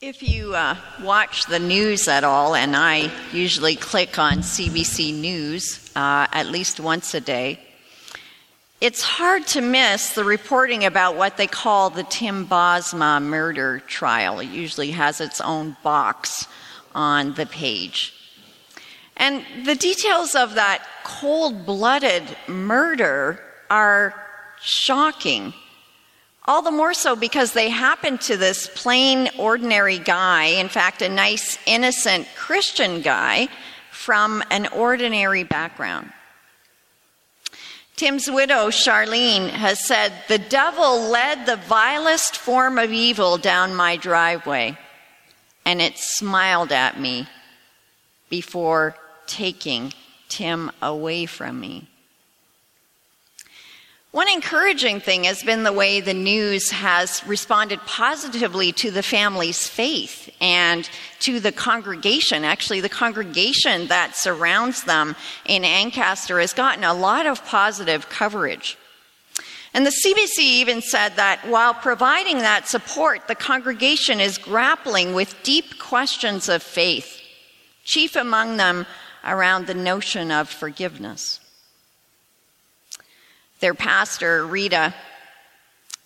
If 0.00 0.22
you 0.22 0.54
uh, 0.54 0.76
watch 1.02 1.46
the 1.46 1.58
news 1.58 2.06
at 2.06 2.22
all, 2.22 2.54
and 2.54 2.76
I 2.76 3.10
usually 3.32 3.74
click 3.74 4.16
on 4.16 4.42
CBC 4.42 5.12
News 5.12 5.90
uh, 5.96 6.28
at 6.30 6.46
least 6.46 6.78
once 6.78 7.14
a 7.14 7.20
day, 7.20 7.58
it's 8.80 9.02
hard 9.02 9.44
to 9.48 9.60
miss 9.60 10.14
the 10.14 10.22
reporting 10.22 10.84
about 10.84 11.16
what 11.16 11.36
they 11.36 11.48
call 11.48 11.90
the 11.90 12.04
Tim 12.04 12.46
Bosma 12.46 13.20
murder 13.20 13.80
trial. 13.88 14.38
It 14.38 14.50
usually 14.50 14.92
has 14.92 15.20
its 15.20 15.40
own 15.40 15.76
box 15.82 16.46
on 16.94 17.34
the 17.34 17.46
page. 17.46 18.14
And 19.16 19.44
the 19.64 19.74
details 19.74 20.36
of 20.36 20.54
that 20.54 20.86
cold 21.02 21.66
blooded 21.66 22.22
murder 22.46 23.42
are 23.68 24.14
shocking 24.60 25.54
all 26.48 26.62
the 26.62 26.70
more 26.70 26.94
so 26.94 27.14
because 27.14 27.52
they 27.52 27.68
happened 27.68 28.22
to 28.22 28.38
this 28.38 28.70
plain, 28.74 29.28
ordinary 29.38 29.98
guy, 29.98 30.46
in 30.46 30.70
fact, 30.70 31.02
a 31.02 31.08
nice, 31.08 31.58
innocent 31.66 32.26
Christian 32.34 33.02
guy 33.02 33.48
from 33.90 34.42
an 34.50 34.66
ordinary 34.68 35.44
background. 35.44 36.10
Tim's 37.96 38.30
widow, 38.30 38.68
Sharlene, 38.68 39.50
has 39.50 39.86
said, 39.86 40.10
The 40.28 40.38
devil 40.38 41.02
led 41.10 41.44
the 41.44 41.56
vilest 41.56 42.36
form 42.36 42.78
of 42.78 42.92
evil 42.92 43.36
down 43.36 43.74
my 43.74 43.96
driveway, 43.96 44.78
and 45.66 45.82
it 45.82 45.98
smiled 45.98 46.72
at 46.72 46.98
me 46.98 47.26
before 48.30 48.96
taking 49.26 49.92
Tim 50.30 50.70
away 50.80 51.26
from 51.26 51.60
me. 51.60 51.88
One 54.10 54.28
encouraging 54.30 55.00
thing 55.00 55.24
has 55.24 55.42
been 55.42 55.64
the 55.64 55.72
way 55.72 56.00
the 56.00 56.14
news 56.14 56.70
has 56.70 57.22
responded 57.26 57.78
positively 57.80 58.72
to 58.72 58.90
the 58.90 59.02
family's 59.02 59.68
faith 59.68 60.34
and 60.40 60.88
to 61.20 61.40
the 61.40 61.52
congregation. 61.52 62.42
Actually, 62.42 62.80
the 62.80 62.88
congregation 62.88 63.88
that 63.88 64.16
surrounds 64.16 64.84
them 64.84 65.14
in 65.44 65.62
Ancaster 65.62 66.40
has 66.40 66.54
gotten 66.54 66.84
a 66.84 66.94
lot 66.94 67.26
of 67.26 67.44
positive 67.44 68.08
coverage. 68.08 68.78
And 69.74 69.84
the 69.84 69.90
CBC 69.90 70.38
even 70.38 70.80
said 70.80 71.16
that 71.16 71.46
while 71.46 71.74
providing 71.74 72.38
that 72.38 72.66
support, 72.66 73.28
the 73.28 73.34
congregation 73.34 74.20
is 74.20 74.38
grappling 74.38 75.12
with 75.12 75.42
deep 75.42 75.78
questions 75.78 76.48
of 76.48 76.62
faith, 76.62 77.20
chief 77.84 78.16
among 78.16 78.56
them 78.56 78.86
around 79.22 79.66
the 79.66 79.74
notion 79.74 80.30
of 80.30 80.48
forgiveness. 80.48 81.40
Their 83.60 83.74
pastor, 83.74 84.46
Rita, 84.46 84.94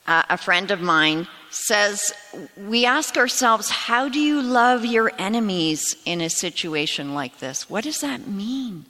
uh, 0.06 0.22
a 0.28 0.36
friend 0.36 0.70
of 0.70 0.80
mine, 0.80 1.28
says, 1.50 2.12
We 2.56 2.86
ask 2.86 3.16
ourselves, 3.16 3.70
how 3.70 4.08
do 4.08 4.18
you 4.18 4.40
love 4.40 4.84
your 4.84 5.12
enemies 5.18 5.96
in 6.04 6.20
a 6.20 6.30
situation 6.30 7.14
like 7.14 7.38
this? 7.38 7.68
What 7.68 7.84
does 7.84 8.00
that 8.00 8.26
mean? 8.26 8.86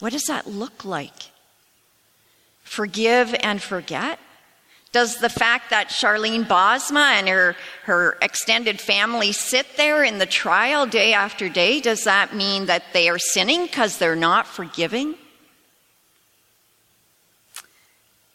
What 0.00 0.12
does 0.12 0.24
that 0.24 0.46
look 0.46 0.84
like? 0.84 1.30
Forgive 2.62 3.34
and 3.40 3.62
forget? 3.62 4.18
Does 4.92 5.18
the 5.18 5.28
fact 5.28 5.70
that 5.70 5.88
Sharlene 5.88 6.44
Bosma 6.44 7.18
and 7.18 7.28
her, 7.28 7.56
her 7.82 8.16
extended 8.22 8.80
family 8.80 9.32
sit 9.32 9.66
there 9.76 10.04
in 10.04 10.18
the 10.18 10.26
trial 10.26 10.86
day 10.86 11.12
after 11.12 11.48
day, 11.48 11.80
does 11.80 12.04
that 12.04 12.34
mean 12.34 12.66
that 12.66 12.84
they 12.92 13.08
are 13.08 13.18
sinning 13.18 13.66
because 13.66 13.98
they're 13.98 14.14
not 14.14 14.46
forgiving? 14.46 15.16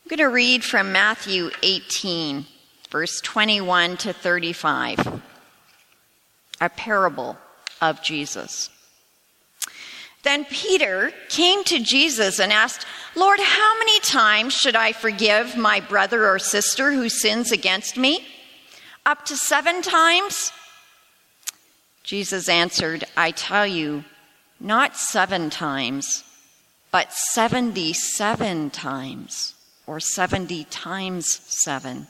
I'm 0.09 0.17
going 0.17 0.27
to 0.27 0.33
read 0.33 0.63
from 0.63 0.91
Matthew 0.91 1.51
18, 1.61 2.47
verse 2.89 3.21
21 3.21 3.95
to 3.97 4.11
35, 4.11 5.21
a 6.59 6.69
parable 6.69 7.37
of 7.79 8.01
Jesus. 8.01 8.71
Then 10.23 10.45
Peter 10.45 11.11
came 11.27 11.63
to 11.65 11.79
Jesus 11.83 12.39
and 12.39 12.51
asked, 12.51 12.87
Lord, 13.15 13.39
how 13.39 13.77
many 13.77 13.99
times 13.99 14.55
should 14.55 14.75
I 14.75 14.93
forgive 14.93 15.55
my 15.55 15.79
brother 15.79 16.27
or 16.27 16.39
sister 16.39 16.91
who 16.91 17.07
sins 17.07 17.51
against 17.51 17.95
me? 17.95 18.25
Up 19.05 19.25
to 19.25 19.37
seven 19.37 19.83
times? 19.83 20.51
Jesus 22.01 22.49
answered, 22.49 23.03
I 23.15 23.29
tell 23.29 23.67
you, 23.67 24.05
not 24.59 24.97
seven 24.97 25.51
times, 25.51 26.23
but 26.89 27.13
77 27.13 28.71
times 28.71 29.53
or 29.89 29.99
70 29.99 30.65
times 30.65 31.39
7. 31.47 32.05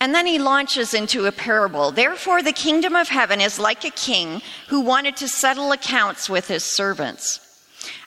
And 0.00 0.14
then 0.14 0.24
he 0.24 0.38
launches 0.38 0.94
into 0.94 1.26
a 1.26 1.32
parable. 1.32 1.90
Therefore, 1.90 2.42
the 2.42 2.52
kingdom 2.52 2.96
of 2.96 3.08
heaven 3.08 3.42
is 3.42 3.58
like 3.58 3.84
a 3.84 3.90
king 3.90 4.40
who 4.68 4.80
wanted 4.80 5.14
to 5.18 5.28
settle 5.28 5.70
accounts 5.72 6.30
with 6.30 6.48
his 6.48 6.64
servants. 6.64 7.40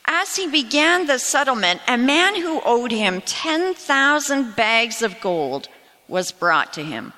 As 0.05 0.35
he 0.35 0.47
began 0.47 1.05
the 1.05 1.19
settlement, 1.19 1.81
a 1.87 1.99
man 1.99 2.35
who 2.35 2.61
owed 2.65 2.91
him 2.91 3.21
10,000 3.21 4.55
bags 4.55 5.03
of 5.03 5.21
gold 5.21 5.67
was 6.07 6.31
brought 6.31 6.73
to 6.73 6.83
him. 6.83 7.13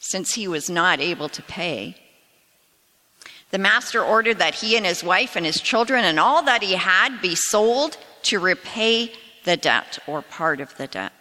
Since 0.00 0.34
he 0.34 0.48
was 0.48 0.68
not 0.68 1.00
able 1.00 1.28
to 1.28 1.42
pay, 1.42 1.96
the 3.52 3.58
master 3.58 4.02
ordered 4.02 4.38
that 4.38 4.56
he 4.56 4.76
and 4.76 4.84
his 4.84 5.04
wife 5.04 5.36
and 5.36 5.46
his 5.46 5.60
children 5.60 6.04
and 6.04 6.18
all 6.18 6.42
that 6.42 6.64
he 6.64 6.72
had 6.72 7.20
be 7.22 7.36
sold 7.36 7.96
to 8.24 8.38
repay 8.38 9.12
the 9.44 9.56
debt 9.56 9.98
or 10.06 10.22
part 10.22 10.60
of 10.60 10.76
the 10.76 10.86
debt. 10.86 11.12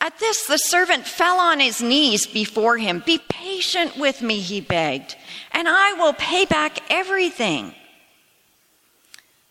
At 0.00 0.18
this, 0.18 0.46
the 0.46 0.58
servant 0.58 1.06
fell 1.06 1.38
on 1.38 1.60
his 1.60 1.80
knees 1.80 2.26
before 2.26 2.78
him. 2.78 3.02
Be 3.06 3.18
patient 3.18 3.96
with 3.96 4.20
me, 4.20 4.40
he 4.40 4.60
begged, 4.60 5.16
and 5.52 5.68
I 5.68 5.92
will 5.92 6.12
pay 6.12 6.44
back 6.44 6.78
everything. 6.90 7.74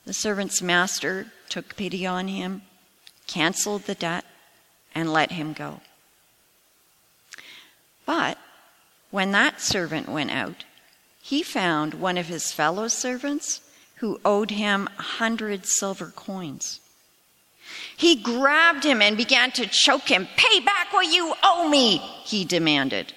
The 0.05 0.13
servant's 0.13 0.61
master 0.61 1.27
took 1.47 1.75
pity 1.75 2.05
on 2.05 2.27
him, 2.27 2.63
canceled 3.27 3.83
the 3.83 3.95
debt, 3.95 4.25
and 4.93 5.13
let 5.13 5.31
him 5.31 5.53
go. 5.53 5.79
But 8.05 8.37
when 9.09 9.31
that 9.31 9.61
servant 9.61 10.09
went 10.09 10.31
out, 10.31 10.65
he 11.21 11.43
found 11.43 11.93
one 11.93 12.17
of 12.17 12.27
his 12.27 12.51
fellow 12.51 12.87
servants 12.87 13.61
who 14.01 14.19
owed 14.25 14.49
him 14.49 14.89
a 14.97 15.01
hundred 15.03 15.63
silver 15.63 16.11
coins. 16.15 16.79
He 17.95 18.15
grabbed 18.15 18.83
him 18.83 18.99
and 18.99 19.15
began 19.15 19.51
to 19.51 19.67
choke 19.67 20.09
him. 20.09 20.27
Pay 20.35 20.59
back 20.59 20.91
what 20.91 21.13
you 21.13 21.35
owe 21.43 21.69
me, 21.69 21.97
he 21.97 22.43
demanded. 22.43 23.13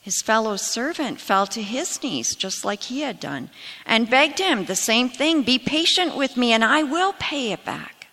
His 0.00 0.22
fellow 0.22 0.56
servant 0.56 1.20
fell 1.20 1.46
to 1.48 1.60
his 1.60 2.02
knees, 2.02 2.34
just 2.34 2.64
like 2.64 2.84
he 2.84 3.02
had 3.02 3.20
done, 3.20 3.50
and 3.84 4.08
begged 4.08 4.38
him 4.38 4.64
the 4.64 4.74
same 4.74 5.10
thing 5.10 5.42
Be 5.42 5.58
patient 5.58 6.16
with 6.16 6.38
me, 6.38 6.54
and 6.54 6.64
I 6.64 6.82
will 6.82 7.12
pay 7.12 7.52
it 7.52 7.62
back. 7.62 8.06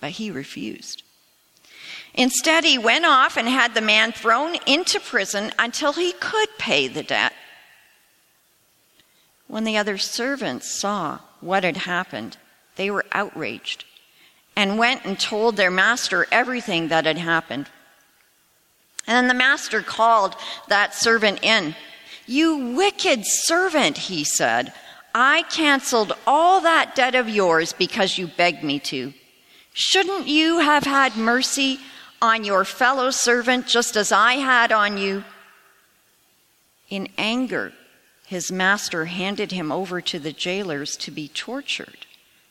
But 0.00 0.12
he 0.12 0.30
refused. 0.30 1.02
Instead, 2.14 2.62
he 2.62 2.78
went 2.78 3.04
off 3.04 3.36
and 3.36 3.48
had 3.48 3.74
the 3.74 3.80
man 3.80 4.12
thrown 4.12 4.54
into 4.64 5.00
prison 5.00 5.52
until 5.58 5.94
he 5.94 6.12
could 6.12 6.48
pay 6.56 6.86
the 6.86 7.02
debt. 7.02 7.32
When 9.48 9.64
the 9.64 9.76
other 9.76 9.98
servants 9.98 10.70
saw 10.70 11.20
what 11.40 11.64
had 11.64 11.78
happened, 11.78 12.36
they 12.76 12.90
were 12.90 13.06
outraged 13.12 13.84
and 14.54 14.78
went 14.78 15.04
and 15.04 15.18
told 15.18 15.56
their 15.56 15.70
master 15.70 16.26
everything 16.30 16.88
that 16.88 17.06
had 17.06 17.18
happened. 17.18 17.68
And 19.06 19.16
then 19.16 19.28
the 19.28 19.34
master 19.34 19.82
called 19.82 20.36
that 20.68 20.94
servant 20.94 21.42
in. 21.42 21.74
You 22.26 22.74
wicked 22.76 23.22
servant, 23.24 23.96
he 23.96 24.22
said. 24.22 24.72
I 25.14 25.42
canceled 25.44 26.12
all 26.26 26.60
that 26.60 26.94
debt 26.94 27.14
of 27.14 27.28
yours 27.28 27.72
because 27.72 28.18
you 28.18 28.26
begged 28.26 28.62
me 28.62 28.78
to. 28.80 29.14
Shouldn't 29.72 30.26
you 30.26 30.58
have 30.58 30.84
had 30.84 31.16
mercy 31.16 31.78
on 32.20 32.44
your 32.44 32.64
fellow 32.64 33.10
servant 33.10 33.66
just 33.66 33.96
as 33.96 34.12
I 34.12 34.34
had 34.34 34.72
on 34.72 34.98
you? 34.98 35.24
In 36.90 37.08
anger, 37.16 37.72
his 38.28 38.52
master 38.52 39.06
handed 39.06 39.52
him 39.52 39.72
over 39.72 40.02
to 40.02 40.18
the 40.18 40.34
jailers 40.34 40.98
to 40.98 41.10
be 41.10 41.28
tortured 41.28 42.04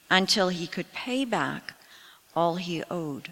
until 0.09 0.49
he 0.49 0.65
could 0.65 0.91
pay 0.91 1.23
back 1.23 1.75
all 2.35 2.55
he 2.55 2.83
owed. 2.89 3.31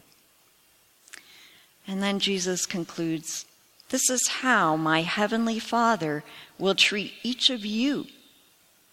And 1.88 2.04
then 2.04 2.20
Jesus 2.20 2.68
concludes 2.68 3.48
This 3.90 4.12
is 4.12 4.28
how 4.28 4.76
my 4.76 5.02
heavenly 5.02 5.58
Father 5.58 6.24
will 6.60 6.76
treat 6.76 7.14
each 7.24 7.50
of 7.50 7.66
you 7.66 8.06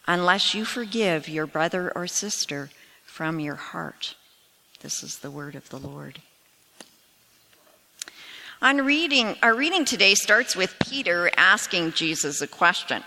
unless 0.06 0.54
you 0.54 0.64
forgive 0.64 1.28
your 1.28 1.46
brother 1.46 1.92
or 1.94 2.06
sister 2.06 2.70
from 3.04 3.38
your 3.38 3.56
heart. 3.56 4.14
This 4.80 5.02
is 5.02 5.18
the 5.18 5.30
word 5.30 5.56
of 5.56 5.68
the 5.68 5.78
Lord. 5.78 6.22
On 8.62 8.78
reading, 8.78 9.36
our 9.42 9.54
reading 9.54 9.84
today 9.84 10.14
starts 10.14 10.56
with 10.56 10.74
Peter 10.78 11.30
asking 11.36 11.92
Jesus 11.92 12.40
a 12.40 12.46
question. 12.46 13.02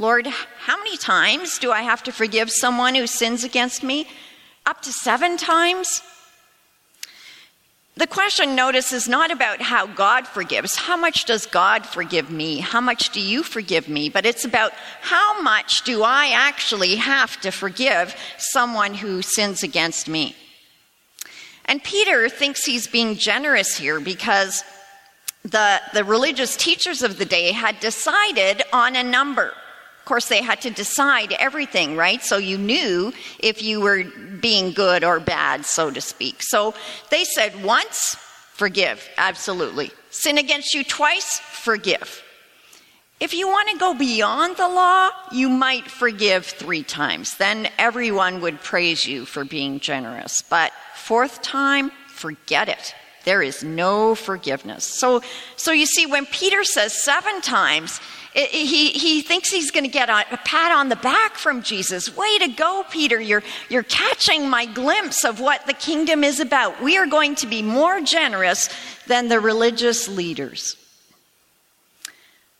Lord, 0.00 0.28
how 0.28 0.76
many 0.76 0.96
times 0.96 1.58
do 1.58 1.72
I 1.72 1.82
have 1.82 2.04
to 2.04 2.12
forgive 2.12 2.50
someone 2.50 2.94
who 2.94 3.08
sins 3.08 3.42
against 3.42 3.82
me? 3.82 4.06
Up 4.64 4.80
to 4.82 4.92
seven 4.92 5.36
times? 5.36 6.02
The 7.96 8.06
question, 8.06 8.54
notice, 8.54 8.92
is 8.92 9.08
not 9.08 9.32
about 9.32 9.60
how 9.60 9.88
God 9.88 10.28
forgives. 10.28 10.76
How 10.76 10.96
much 10.96 11.24
does 11.24 11.46
God 11.46 11.84
forgive 11.84 12.30
me? 12.30 12.60
How 12.60 12.80
much 12.80 13.10
do 13.10 13.20
you 13.20 13.42
forgive 13.42 13.88
me? 13.88 14.08
But 14.08 14.24
it's 14.24 14.44
about 14.44 14.70
how 15.00 15.42
much 15.42 15.82
do 15.82 16.04
I 16.04 16.28
actually 16.28 16.94
have 16.94 17.40
to 17.40 17.50
forgive 17.50 18.14
someone 18.38 18.94
who 18.94 19.20
sins 19.20 19.64
against 19.64 20.06
me? 20.06 20.36
And 21.64 21.82
Peter 21.82 22.28
thinks 22.28 22.64
he's 22.64 22.86
being 22.86 23.16
generous 23.16 23.76
here 23.76 23.98
because 23.98 24.62
the, 25.42 25.80
the 25.92 26.04
religious 26.04 26.56
teachers 26.56 27.02
of 27.02 27.18
the 27.18 27.24
day 27.24 27.50
had 27.50 27.80
decided 27.80 28.62
on 28.72 28.94
a 28.94 29.02
number. 29.02 29.54
Course, 30.08 30.28
they 30.28 30.42
had 30.42 30.62
to 30.62 30.70
decide 30.70 31.32
everything, 31.32 31.94
right? 31.94 32.22
So 32.22 32.38
you 32.38 32.56
knew 32.56 33.12
if 33.40 33.62
you 33.62 33.78
were 33.82 34.04
being 34.40 34.72
good 34.72 35.04
or 35.04 35.20
bad, 35.20 35.66
so 35.66 35.90
to 35.90 36.00
speak. 36.00 36.36
So 36.40 36.72
they 37.10 37.24
said 37.24 37.62
once, 37.62 38.16
forgive, 38.54 39.06
absolutely. 39.18 39.90
Sin 40.08 40.38
against 40.38 40.72
you 40.72 40.82
twice, 40.82 41.40
forgive. 41.40 42.22
If 43.20 43.34
you 43.34 43.48
want 43.48 43.68
to 43.68 43.76
go 43.76 43.92
beyond 43.92 44.56
the 44.56 44.68
law, 44.68 45.10
you 45.30 45.50
might 45.50 45.90
forgive 45.90 46.46
three 46.46 46.84
times. 46.84 47.36
Then 47.36 47.68
everyone 47.76 48.40
would 48.40 48.62
praise 48.62 49.06
you 49.06 49.26
for 49.26 49.44
being 49.44 49.78
generous. 49.78 50.40
But 50.40 50.72
fourth 50.94 51.42
time, 51.42 51.90
forget 52.06 52.70
it. 52.70 52.94
There 53.24 53.42
is 53.42 53.62
no 53.62 54.14
forgiveness. 54.14 54.84
So, 54.84 55.20
so 55.56 55.70
you 55.70 55.84
see, 55.84 56.06
when 56.06 56.24
Peter 56.24 56.64
says 56.64 57.04
seven 57.04 57.42
times, 57.42 58.00
he, 58.46 58.90
he 58.90 59.22
thinks 59.22 59.50
he's 59.50 59.70
going 59.70 59.84
to 59.84 59.90
get 59.90 60.08
a, 60.08 60.24
a 60.32 60.36
pat 60.38 60.72
on 60.72 60.88
the 60.88 60.96
back 60.96 61.36
from 61.36 61.62
Jesus. 61.62 62.14
Way 62.16 62.38
to 62.38 62.48
go, 62.48 62.84
Peter. 62.90 63.20
You're, 63.20 63.42
you're 63.68 63.82
catching 63.82 64.48
my 64.48 64.66
glimpse 64.66 65.24
of 65.24 65.40
what 65.40 65.66
the 65.66 65.72
kingdom 65.72 66.22
is 66.22 66.40
about. 66.40 66.82
We 66.82 66.96
are 66.98 67.06
going 67.06 67.34
to 67.36 67.46
be 67.46 67.62
more 67.62 68.00
generous 68.00 68.68
than 69.06 69.28
the 69.28 69.40
religious 69.40 70.08
leaders. 70.08 70.76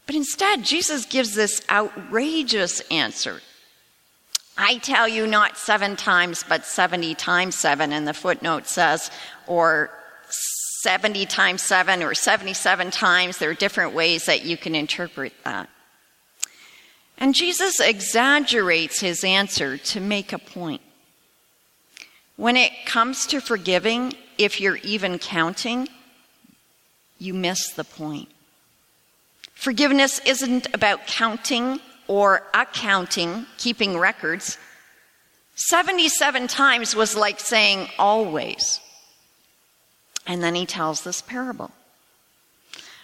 But 0.06 0.14
instead, 0.14 0.64
Jesus 0.64 1.04
gives 1.04 1.34
this 1.34 1.60
outrageous 1.68 2.80
answer. 2.90 3.42
I 4.56 4.78
tell 4.78 5.06
you 5.06 5.26
not 5.26 5.58
seven 5.58 5.94
times, 5.94 6.44
but 6.48 6.64
70 6.64 7.14
times 7.14 7.54
seven. 7.54 7.92
And 7.92 8.08
the 8.08 8.14
footnote 8.14 8.66
says, 8.66 9.10
or 9.46 9.90
70 10.82 11.26
times 11.26 11.62
7 11.62 12.02
or 12.02 12.14
77 12.14 12.90
times. 12.90 13.38
There 13.38 13.50
are 13.50 13.54
different 13.54 13.94
ways 13.94 14.26
that 14.26 14.44
you 14.44 14.56
can 14.56 14.74
interpret 14.74 15.32
that. 15.44 15.68
And 17.18 17.34
Jesus 17.34 17.80
exaggerates 17.80 19.00
his 19.00 19.24
answer 19.24 19.76
to 19.76 20.00
make 20.00 20.32
a 20.32 20.38
point. 20.38 20.82
When 22.36 22.56
it 22.56 22.72
comes 22.86 23.26
to 23.26 23.40
forgiving, 23.40 24.14
if 24.38 24.60
you're 24.60 24.76
even 24.76 25.18
counting, 25.18 25.88
you 27.18 27.34
miss 27.34 27.72
the 27.72 27.82
point. 27.82 28.28
Forgiveness 29.54 30.20
isn't 30.24 30.72
about 30.72 31.08
counting 31.08 31.80
or 32.06 32.44
accounting, 32.54 33.46
keeping 33.56 33.98
records. 33.98 34.56
77 35.56 36.46
times 36.46 36.94
was 36.94 37.16
like 37.16 37.40
saying 37.40 37.88
always. 37.98 38.80
And 40.28 40.42
then 40.42 40.54
he 40.54 40.66
tells 40.66 41.02
this 41.02 41.22
parable. 41.22 41.72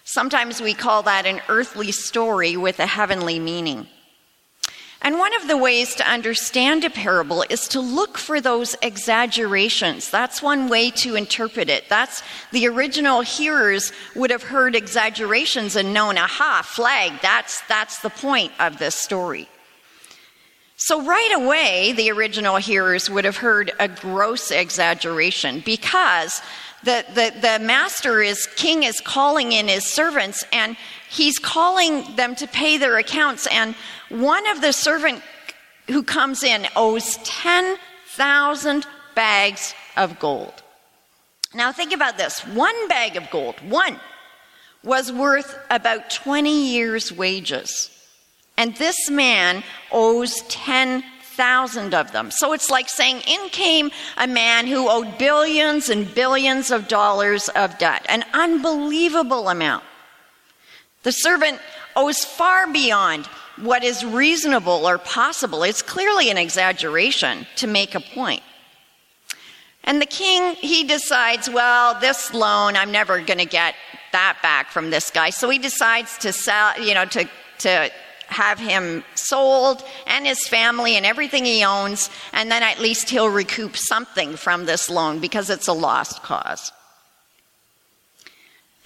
Sometimes 0.05 0.61
we 0.61 0.75
call 0.75 1.03
that 1.05 1.25
an 1.25 1.41
earthly 1.49 1.91
story 1.91 2.56
with 2.56 2.79
a 2.79 2.87
heavenly 2.87 3.38
meaning. 3.38 3.88
And 5.00 5.19
one 5.19 5.35
of 5.35 5.49
the 5.49 5.56
ways 5.56 5.94
to 5.97 6.09
understand 6.09 6.85
a 6.85 6.91
parable 6.91 7.44
is 7.50 7.69
to 7.69 7.81
look 7.81 8.17
for 8.17 8.41
those 8.41 8.75
exaggerations. 8.81 10.11
That's 10.11 10.43
one 10.43 10.69
way 10.69 10.91
to 10.93 11.15
interpret 11.15 11.69
it. 11.69 11.88
That's 11.91 12.23
the 12.53 12.67
original 12.69 13.21
hearers 13.21 13.93
would 14.15 14.31
have 14.31 14.43
heard 14.43 14.75
exaggerations 14.75 15.76
and 15.76 15.93
known, 15.93 16.17
aha, 16.17 16.62
flag, 16.65 17.21
that's, 17.21 17.61
that's 17.69 18.00
the 18.00 18.11
point 18.11 18.53
of 18.59 18.79
this 18.79 18.94
story. 18.94 19.49
So, 20.87 21.01
right 21.01 21.33
away, 21.35 21.93
the 21.93 22.11
original 22.11 22.57
hearers 22.57 23.09
would 23.09 23.25
have 23.25 23.39
heard 23.39 23.73
a 23.81 23.89
gross 23.89 24.51
exaggeration 24.51 25.63
because 25.65 26.43
the, 26.83 27.07
the, 27.15 27.33
the 27.41 27.65
master 27.65 28.21
is, 28.21 28.45
king 28.57 28.83
is 28.83 29.01
calling 29.01 29.53
in 29.53 29.69
his 29.69 29.91
servants 29.91 30.45
and 30.53 30.77
he's 31.09 31.39
calling 31.39 32.17
them 32.17 32.35
to 32.35 32.47
pay 32.47 32.77
their 32.77 32.99
accounts. 32.99 33.47
And 33.47 33.75
one 34.11 34.47
of 34.51 34.61
the 34.61 34.75
servant 34.75 35.23
who 35.89 36.03
comes 36.03 36.43
in 36.43 36.67
owes 36.77 37.17
10,000 37.25 38.87
bags 39.15 39.75
of 39.97 40.19
gold. 40.19 40.63
Now 41.55 41.73
think 41.73 41.95
about 41.95 42.19
this. 42.19 42.41
One 42.49 42.89
bag 42.89 43.17
of 43.17 43.31
gold, 43.31 43.55
one, 43.67 43.99
was 44.83 45.11
worth 45.11 45.59
about 45.71 46.11
20 46.11 46.73
years' 46.73 47.11
wages. 47.11 47.94
And 48.56 48.75
this 48.77 49.11
man 49.11 49.62
owes 49.91 50.43
10 50.49 51.05
thousand 51.35 51.95
of 51.95 52.12
them. 52.12 52.31
So 52.31 52.53
it's 52.53 52.71
like 52.71 52.89
saying, 52.89 53.21
in 53.27 53.49
came 53.49 53.91
a 54.17 54.27
man 54.27 54.67
who 54.67 54.89
owed 54.89 55.19
billions 55.19 55.89
and 55.89 56.12
billions 56.15 56.71
of 56.71 56.89
dollars 56.89 57.49
of 57.51 57.77
debt, 57.79 58.06
an 58.09 58.25
unbelievable 58.33 59.49
amount. 59.49 59.85
The 61.03 61.12
servant 61.12 61.61
owes 61.97 62.25
far 62.25 62.73
beyond 62.73 63.27
what 63.56 63.85
is 63.85 64.05
reasonable 64.05 64.87
or 64.87 64.99
possible. 64.99 65.62
It's 65.62 65.83
clearly 65.83 66.31
an 66.31 66.39
exaggeration 66.39 67.47
to 67.57 67.67
make 67.67 67.95
a 67.95 68.00
point. 68.00 68.43
And 69.85 70.00
the 70.00 70.07
king, 70.07 70.55
he 70.55 70.85
decides, 70.85 71.50
well, 71.50 72.00
this 72.00 72.33
loan, 72.33 72.75
I'm 72.75 72.91
never 72.91 73.21
going 73.21 73.39
to 73.39 73.45
get 73.45 73.75
that 74.12 74.39
back 74.43 74.71
from 74.71 74.91
this 74.91 75.11
guy. 75.11 75.31
So 75.31 75.50
he 75.50 75.59
decides 75.59 76.17
to 76.19 76.33
sell, 76.33 76.81
you 76.81 76.95
know, 76.95 77.05
to, 77.05 77.29
to 77.59 77.91
have 78.29 78.59
him 78.59 79.05
sold 79.15 79.85
and 80.06 80.26
his 80.26 80.47
family 80.47 80.97
and 80.97 81.06
everything 81.06 81.44
he 81.44 81.65
owns, 81.65 82.11
and 82.32 82.50
then 82.50 82.62
at 82.62 82.81
least 82.81 83.11
he'll 83.11 83.29
recoup 83.29 83.76
something 83.76 84.37
from 84.37 84.67
this 84.67 84.91
loan 84.91 85.21
because 85.21 85.50
it's 85.50 85.69
a 85.69 85.73
lost 85.73 86.23
cause. 86.23 86.73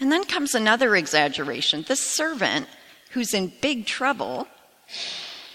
And 0.00 0.12
then 0.12 0.25
comes 0.25 0.55
another 0.55 0.94
exaggeration. 0.94 1.85
This 1.87 2.05
servant, 2.05 2.69
who's 3.11 3.35
in 3.35 3.52
big 3.61 3.87
trouble, 3.87 4.46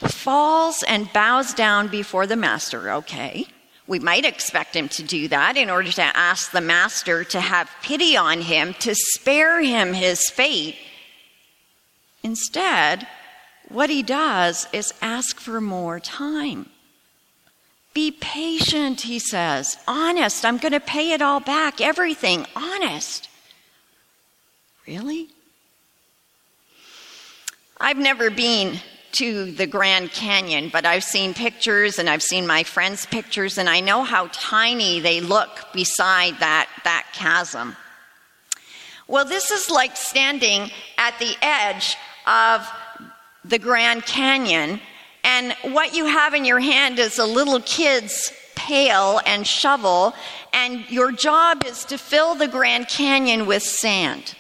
falls 0.01 0.83
and 0.83 1.12
bows 1.13 1.53
down 1.53 1.88
before 1.88 2.27
the 2.27 2.35
master. 2.35 2.91
Okay, 2.91 3.47
we 3.88 4.00
might 4.00 4.25
expect 4.25 4.75
him 4.75 4.89
to 4.89 5.03
do 5.03 5.27
that 5.30 5.57
in 5.57 5.69
order 5.69 5.91
to 5.91 6.01
ask 6.18 6.51
the 6.51 6.62
master 6.62 7.24
to 7.25 7.39
have 7.39 7.69
pity 7.81 8.18
on 8.18 8.41
him, 8.41 8.74
to 8.75 8.95
spare 8.95 9.62
him 9.62 9.94
his 9.94 10.30
fate. 10.30 10.75
Instead, 12.21 13.07
what 13.73 13.89
he 13.89 14.03
does 14.03 14.68
is 14.71 14.94
ask 15.01 15.39
for 15.39 15.59
more 15.59 15.99
time. 15.99 16.69
Be 17.94 18.11
patient, 18.11 19.01
he 19.01 19.19
says. 19.19 19.77
Honest. 19.87 20.45
I'm 20.45 20.57
going 20.57 20.71
to 20.71 20.80
pay 20.80 21.11
it 21.11 21.21
all 21.21 21.39
back. 21.39 21.81
Everything. 21.81 22.45
Honest. 22.56 23.30
Really? 24.87 25.27
I've 27.80 27.97
never 27.97 28.30
been 28.30 28.80
to 29.13 29.51
the 29.51 29.68
Grand 29.68 30.11
Canyon, 30.11 30.69
but 30.73 30.85
I've 30.85 31.03
seen 31.03 31.33
pictures 31.33 31.99
and 31.99 32.09
I've 32.09 32.23
seen 32.23 32.47
my 32.47 32.63
friends' 32.63 33.06
pictures, 33.06 33.59
and 33.59 33.69
I 33.69 33.80
know 33.80 34.03
how 34.03 34.27
tiny 34.31 34.99
they 34.99 35.21
look 35.21 35.68
beside 35.71 36.39
that, 36.39 36.68
that 36.83 37.07
chasm. 37.13 37.75
Well, 39.07 39.25
this 39.25 39.51
is 39.51 39.69
like 39.69 39.95
standing 39.95 40.71
at 40.97 41.19
the 41.19 41.35
edge 41.44 41.95
of 42.25 42.68
the 43.45 43.59
Grand 43.59 44.06
Canyon, 44.06 44.80
and 45.23 45.54
what 45.73 45.95
you 45.95 46.06
have 46.06 46.33
in 46.33 46.45
your 46.45 46.59
hand 46.59 47.00
is 47.00 47.19
a 47.19 47.26
little 47.26 47.59
kid's 47.62 48.31
pail 48.56 49.19
and 49.26 49.45
shovel, 49.45 50.14
and 50.54 50.90
your 50.90 51.12
job 51.12 51.66
is 51.66 51.85
to 51.85 51.97
fill 51.97 52.35
the 52.35 52.47
Grand 52.47 52.88
Canyon 52.88 53.45
with 53.45 53.64
sand. 53.64 54.35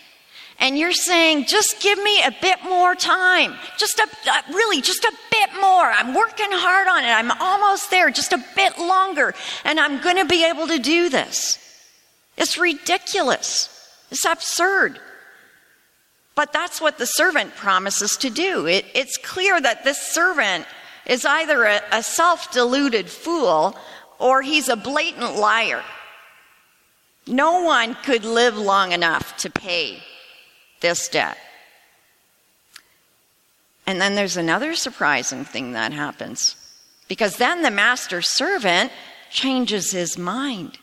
And 0.59 0.77
you're 0.77 0.93
saying, 0.93 1.45
just 1.45 1.81
give 1.81 2.01
me 2.01 2.21
a 2.21 2.31
bit 2.41 2.63
more 2.63 2.95
time. 2.95 3.55
Just 3.77 3.99
a, 3.99 4.03
uh, 4.03 4.41
really, 4.49 4.81
just 4.81 5.03
a 5.03 5.11
bit 5.31 5.49
more. 5.59 5.91
I'm 5.91 6.13
working 6.13 6.51
hard 6.51 6.87
on 6.87 7.03
it. 7.03 7.07
I'm 7.07 7.31
almost 7.31 7.89
there, 7.89 8.09
just 8.11 8.31
a 8.31 8.43
bit 8.55 8.77
longer, 8.77 9.33
and 9.65 9.79
I'm 9.79 10.01
going 10.01 10.17
to 10.17 10.25
be 10.25 10.45
able 10.45 10.67
to 10.67 10.79
do 10.79 11.09
this. 11.09 11.59
It's 12.37 12.57
ridiculous. 12.57 13.69
It's 14.11 14.25
absurd. 14.25 14.99
But 16.35 16.51
that's 16.51 16.81
what 16.81 16.97
the 16.97 17.05
servant 17.05 17.55
promises 17.55 18.17
to 18.17 18.29
do. 18.29 18.65
It, 18.65 18.85
it's 18.93 19.17
clear 19.17 19.59
that 19.61 19.83
this 19.83 20.13
servant 20.13 20.65
is 21.05 21.25
either 21.25 21.63
a, 21.63 21.81
a 21.91 22.03
self 22.03 22.51
deluded 22.51 23.09
fool 23.09 23.77
or 24.19 24.41
he's 24.41 24.69
a 24.69 24.75
blatant 24.75 25.35
liar. 25.35 25.83
No 27.27 27.61
one 27.61 27.95
could 28.03 28.25
live 28.25 28.57
long 28.57 28.91
enough 28.91 29.37
to 29.37 29.49
pay 29.49 30.01
this 30.81 31.07
debt. 31.07 31.37
And 33.85 33.99
then 33.99 34.15
there's 34.15 34.37
another 34.37 34.75
surprising 34.75 35.45
thing 35.45 35.73
that 35.73 35.93
happens 35.93 36.55
because 37.07 37.37
then 37.37 37.61
the 37.61 37.71
master 37.71 38.21
servant 38.21 38.91
changes 39.29 39.91
his 39.91 40.17
mind 40.17 40.77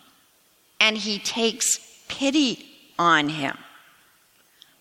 and 0.79 0.97
he 0.97 1.19
takes 1.19 1.79
pity 2.09 2.67
on 2.99 3.29
him. 3.29 3.57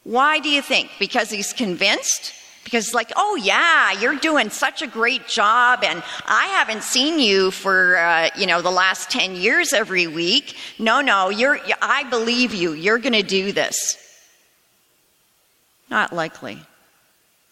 Why 0.09 0.39
do 0.39 0.49
you 0.49 0.63
think? 0.63 0.89
Because 0.97 1.29
he's 1.29 1.53
convinced? 1.53 2.33
Because, 2.63 2.95
like, 2.95 3.11
oh, 3.15 3.35
yeah, 3.35 3.91
you're 3.91 4.15
doing 4.15 4.49
such 4.49 4.81
a 4.81 4.87
great 4.87 5.27
job, 5.27 5.83
and 5.83 6.01
I 6.25 6.47
haven't 6.47 6.81
seen 6.81 7.19
you 7.19 7.51
for, 7.51 7.95
uh, 7.97 8.29
you 8.35 8.47
know, 8.47 8.63
the 8.63 8.71
last 8.71 9.11
10 9.11 9.35
years 9.35 9.71
every 9.71 10.07
week. 10.07 10.57
No, 10.79 11.01
no, 11.01 11.29
you're, 11.29 11.59
I 11.79 12.05
believe 12.05 12.55
you. 12.55 12.73
You're 12.73 12.97
going 12.97 13.13
to 13.13 13.21
do 13.21 13.51
this. 13.51 13.99
Not 15.91 16.11
likely. 16.11 16.57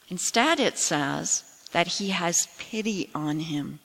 Instead, 0.09 0.59
it 0.59 0.79
says 0.79 1.43
that 1.73 1.85
he 1.85 2.09
has 2.09 2.47
pity 2.57 3.11
on 3.13 3.39
him. 3.39 3.77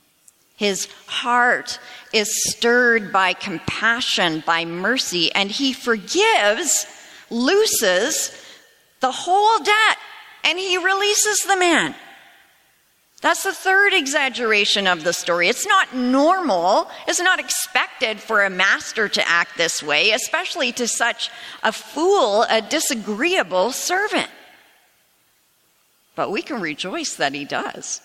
His 0.56 0.88
heart 1.06 1.78
is 2.14 2.30
stirred 2.48 3.12
by 3.12 3.34
compassion, 3.34 4.42
by 4.46 4.64
mercy, 4.64 5.30
and 5.34 5.50
he 5.50 5.74
forgives, 5.74 6.86
looses 7.28 8.38
the 9.02 9.12
whole 9.12 9.58
debt, 9.58 9.98
and 10.44 10.58
he 10.58 10.78
releases 10.78 11.40
the 11.40 11.56
man. 11.56 11.94
That's 13.20 13.42
the 13.42 13.52
third 13.52 13.92
exaggeration 13.92 14.86
of 14.86 15.04
the 15.04 15.12
story. 15.12 15.48
It's 15.48 15.66
not 15.66 15.94
normal, 15.94 16.88
it's 17.06 17.20
not 17.20 17.38
expected 17.38 18.18
for 18.18 18.42
a 18.42 18.50
master 18.50 19.08
to 19.08 19.28
act 19.28 19.58
this 19.58 19.82
way, 19.82 20.10
especially 20.10 20.72
to 20.72 20.88
such 20.88 21.30
a 21.62 21.72
fool, 21.72 22.44
a 22.48 22.62
disagreeable 22.62 23.70
servant. 23.70 24.30
But 26.14 26.30
we 26.30 26.42
can 26.42 26.60
rejoice 26.60 27.14
that 27.16 27.34
he 27.34 27.44
does. 27.44 28.00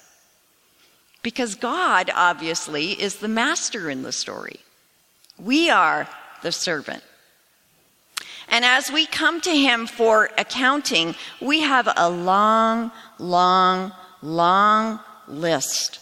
Because 1.24 1.56
God, 1.56 2.12
obviously, 2.14 2.92
is 2.92 3.18
the 3.18 3.28
master 3.28 3.90
in 3.90 4.04
the 4.04 4.12
story. 4.12 4.60
We 5.40 5.70
are 5.70 6.08
the 6.42 6.52
servant. 6.52 7.04
And 8.50 8.64
as 8.64 8.92
we 8.92 9.06
come 9.06 9.42
to 9.42 9.56
him 9.56 9.88
for 9.88 10.30
accounting, 10.38 11.16
we 11.42 11.62
have 11.62 11.90
a 11.96 12.10
long, 12.10 12.92
long, 13.20 13.92
long 14.22 15.00
list 15.28 16.00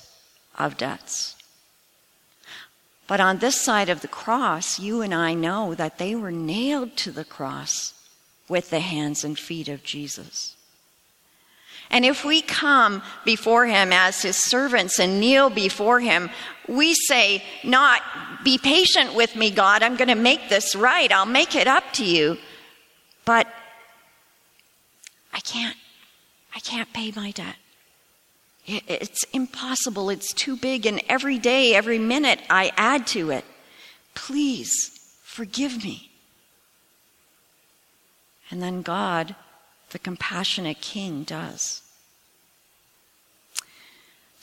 of 0.58 0.78
debts. 0.78 1.36
But 3.08 3.20
on 3.20 3.38
this 3.38 3.62
side 3.62 3.90
of 3.90 4.02
the 4.02 4.08
cross, 4.08 4.80
you 4.80 5.02
and 5.02 5.14
I 5.14 5.34
know 5.34 5.75
that 5.75 5.98
they 5.98 6.16
were 6.16 6.32
nailed 6.32 6.96
to 6.98 7.12
the 7.12 7.25
cross 7.25 7.94
with 8.48 8.70
the 8.70 8.80
hands 8.80 9.24
and 9.24 9.38
feet 9.38 9.68
of 9.68 9.84
Jesus. 9.84 10.56
And 11.90 12.04
if 12.04 12.25
we 12.25 12.42
come 12.42 13.04
before 13.24 13.68
him 13.68 13.94
as 13.94 14.24
his 14.24 14.38
servants 14.44 15.00
and 15.00 15.20
kneel 15.20 15.50
before 15.50 16.00
him, 16.00 16.32
we 16.67 16.93
say, 16.93 17.43
not, 17.63 18.01
be 18.43 18.57
patient 18.57 19.15
with 19.15 19.36
me, 19.36 19.51
God, 19.51 19.84
I'm 19.84 19.95
going 19.95 20.10
to 20.10 20.15
make 20.15 20.50
this 20.50 20.75
right, 20.75 21.12
I'll 21.12 21.25
make 21.25 21.55
it 21.55 21.67
up 21.67 21.84
to 21.93 22.05
you. 22.05 22.38
But 23.25 23.48
I 25.34 25.39
can't, 25.39 25.77
I 26.55 26.60
can't 26.60 26.91
pay 26.93 27.12
my 27.15 27.31
debt. 27.31 27.55
It's 28.67 29.24
impossible, 29.31 30.10
it's 30.10 30.34
too 30.34 30.57
big, 30.57 30.86
and 30.86 31.01
every 31.07 31.38
day, 31.38 31.75
every 31.75 32.00
minute, 32.00 32.39
I 32.50 32.72
add 32.77 33.05
to 33.07 33.29
it. 33.29 33.45
Please 34.15 35.00
forgive 35.24 35.84
me. 35.84 36.10
And 38.50 38.62
then 38.62 38.81
God 38.81 39.36
the 39.95 40.00
compassionate 40.00 40.81
king 40.81 41.24
does. 41.24 41.81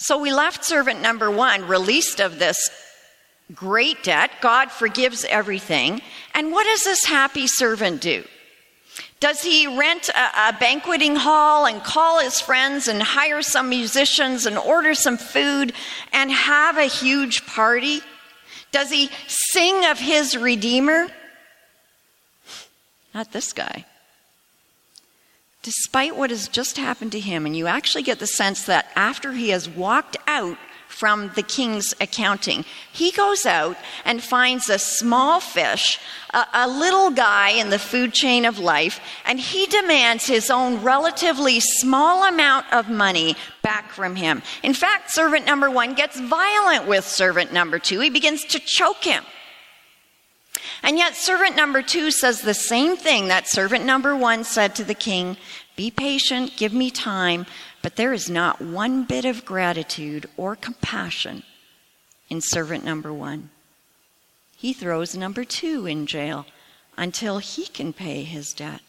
So 0.02 0.18
we 0.18 0.32
left 0.32 0.64
servant 0.64 1.00
number 1.00 1.30
one 1.30 1.68
released 1.68 2.18
of 2.18 2.40
this 2.40 2.68
great 3.54 4.02
debt. 4.02 4.32
God 4.40 4.72
forgives 4.72 5.24
everything. 5.24 6.02
And 6.34 6.50
what 6.50 6.64
does 6.64 6.82
this 6.82 7.04
happy 7.04 7.46
servant 7.46 8.00
do? 8.00 8.24
Does 9.20 9.44
he 9.44 9.78
rent 9.78 10.08
a, 10.08 10.48
a, 10.48 10.56
banqueting 10.58 11.14
hall 11.14 11.66
and 11.66 11.84
call 11.84 12.18
his 12.18 12.40
friends 12.40 12.88
and 12.88 13.00
hire 13.00 13.42
some 13.42 13.68
musicians 13.68 14.44
and 14.44 14.58
order 14.58 14.92
some 14.94 15.16
food 15.16 15.72
and 16.12 16.32
have 16.32 16.78
a 16.78 16.86
huge 16.86 17.46
party? 17.46 18.00
Does 18.72 18.90
he 18.90 19.08
sing 19.28 19.84
of 19.84 20.00
his 20.00 20.36
Redeemer? 20.36 21.06
Not 23.14 23.30
this 23.30 23.52
guy 23.52 23.86
despite 25.62 26.16
what 26.16 26.30
has 26.30 26.48
just 26.48 26.76
happened 26.76 27.12
to 27.12 27.20
him, 27.20 27.46
and 27.46 27.56
you 27.56 27.66
actually 27.66 28.02
get 28.02 28.18
the 28.18 28.26
sense 28.26 28.66
that 28.66 28.90
after 28.96 29.32
he 29.32 29.50
has 29.50 29.68
walked 29.68 30.16
out 30.26 30.58
from 30.88 31.30
the 31.36 31.42
king's 31.42 31.94
accounting, 32.00 32.64
he 32.92 33.10
goes 33.12 33.46
out 33.46 33.76
and 34.04 34.22
finds 34.22 34.68
a 34.68 34.78
small 34.78 35.40
fish, 35.40 35.98
a, 36.34 36.44
a, 36.52 36.68
little 36.68 37.10
guy 37.10 37.50
in 37.50 37.70
the 37.70 37.78
food 37.78 38.12
chain 38.12 38.44
of 38.44 38.58
life, 38.58 39.00
and 39.24 39.40
he 39.40 39.66
demands 39.66 40.26
his 40.26 40.50
own 40.50 40.82
relatively 40.82 41.60
small 41.60 42.24
amount 42.24 42.70
of 42.72 42.90
money 42.90 43.34
back 43.62 43.90
from 43.90 44.16
him. 44.16 44.42
In 44.62 44.74
fact, 44.74 45.10
servant 45.10 45.46
number 45.46 45.70
one 45.70 45.94
gets 45.94 46.20
violent 46.20 46.86
with 46.86 47.06
servant 47.06 47.52
number 47.52 47.78
two. 47.78 48.00
He 48.00 48.10
begins 48.10 48.44
to 48.46 48.58
choke 48.58 49.02
him. 49.02 49.24
And 50.82 50.98
yet, 50.98 51.16
servant 51.16 51.56
number 51.56 51.82
two 51.82 52.10
says 52.10 52.40
the 52.40 52.54
same 52.54 52.96
thing 52.96 53.28
that 53.28 53.48
servant 53.48 53.84
number 53.84 54.16
one 54.16 54.44
said 54.44 54.74
to 54.76 54.84
the 54.84 54.94
king 54.94 55.36
Be 55.76 55.90
patient, 55.90 56.56
give 56.56 56.72
me 56.72 56.90
time, 56.90 57.46
but 57.82 57.96
there 57.96 58.12
is 58.12 58.30
not 58.30 58.60
one 58.60 59.04
bit 59.04 59.24
of 59.24 59.44
gratitude 59.44 60.28
or 60.36 60.56
compassion 60.56 61.42
in 62.28 62.40
servant 62.40 62.84
number 62.84 63.12
one. 63.12 63.50
He 64.56 64.72
throws 64.72 65.16
number 65.16 65.44
two 65.44 65.86
in 65.86 66.06
jail 66.06 66.46
until 66.96 67.38
he 67.38 67.66
can 67.66 67.92
pay 67.92 68.22
his 68.22 68.52
debt. 68.52 68.80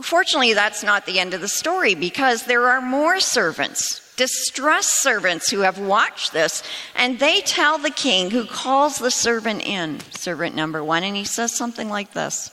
Fortunately, 0.00 0.54
that's 0.54 0.82
not 0.82 1.06
the 1.06 1.18
end 1.18 1.34
of 1.34 1.40
the 1.40 1.48
story 1.48 1.94
because 1.94 2.44
there 2.44 2.68
are 2.68 2.80
more 2.80 3.20
servants 3.20 4.00
distressed 4.20 5.00
servants 5.00 5.50
who 5.50 5.60
have 5.60 5.78
watched 5.78 6.34
this, 6.34 6.62
and 6.94 7.18
they 7.18 7.40
tell 7.40 7.78
the 7.78 7.88
king 7.88 8.30
who 8.30 8.44
calls 8.44 8.98
the 8.98 9.10
servant 9.10 9.62
in, 9.66 9.98
servant 10.10 10.54
number 10.54 10.84
one, 10.84 11.02
and 11.02 11.16
he 11.16 11.24
says 11.24 11.56
something 11.56 11.88
like 11.88 12.12
this 12.12 12.50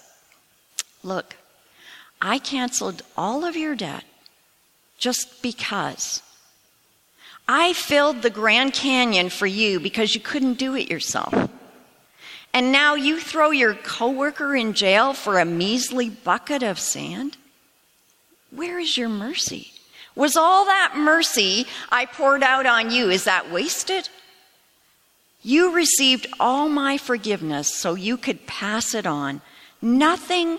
Look, 1.03 1.35
I 2.21 2.39
canceled 2.39 3.01
all 3.17 3.43
of 3.43 3.57
your 3.57 3.75
debt 3.75 4.05
just 4.97 5.41
because. 5.41 6.21
I 7.49 7.73
filled 7.73 8.21
the 8.21 8.29
Grand 8.29 8.71
Canyon 8.71 9.27
for 9.27 9.45
you 9.45 9.81
because 9.81 10.15
you 10.15 10.21
couldn't 10.21 10.53
do 10.53 10.73
it 10.73 10.89
yourself. 10.89 11.33
And 12.53 12.71
now 12.71 12.95
you 12.95 13.19
throw 13.19 13.51
your 13.51 13.73
coworker 13.73 14.55
in 14.55 14.71
jail 14.71 15.11
for 15.11 15.37
a 15.37 15.43
measly 15.43 16.09
bucket 16.09 16.63
of 16.63 16.79
sand? 16.79 17.35
Where 18.51 18.79
is 18.79 18.97
your 18.97 19.09
mercy? 19.09 19.73
Was 20.17 20.35
all 20.35 20.65
that 20.65 20.93
mercy 20.95 21.67
I 21.91 22.07
poured 22.07 22.41
out 22.41 22.65
on 22.65 22.89
you, 22.89 23.11
is 23.11 23.25
that 23.25 23.51
wasted? 23.51 24.09
You 25.43 25.75
received 25.75 26.25
all 26.39 26.67
my 26.69 26.97
forgiveness 26.97 27.71
so 27.75 27.93
you 27.93 28.17
could 28.17 28.47
pass 28.47 28.95
it 28.95 29.05
on. 29.05 29.41
Nothing 29.79 30.57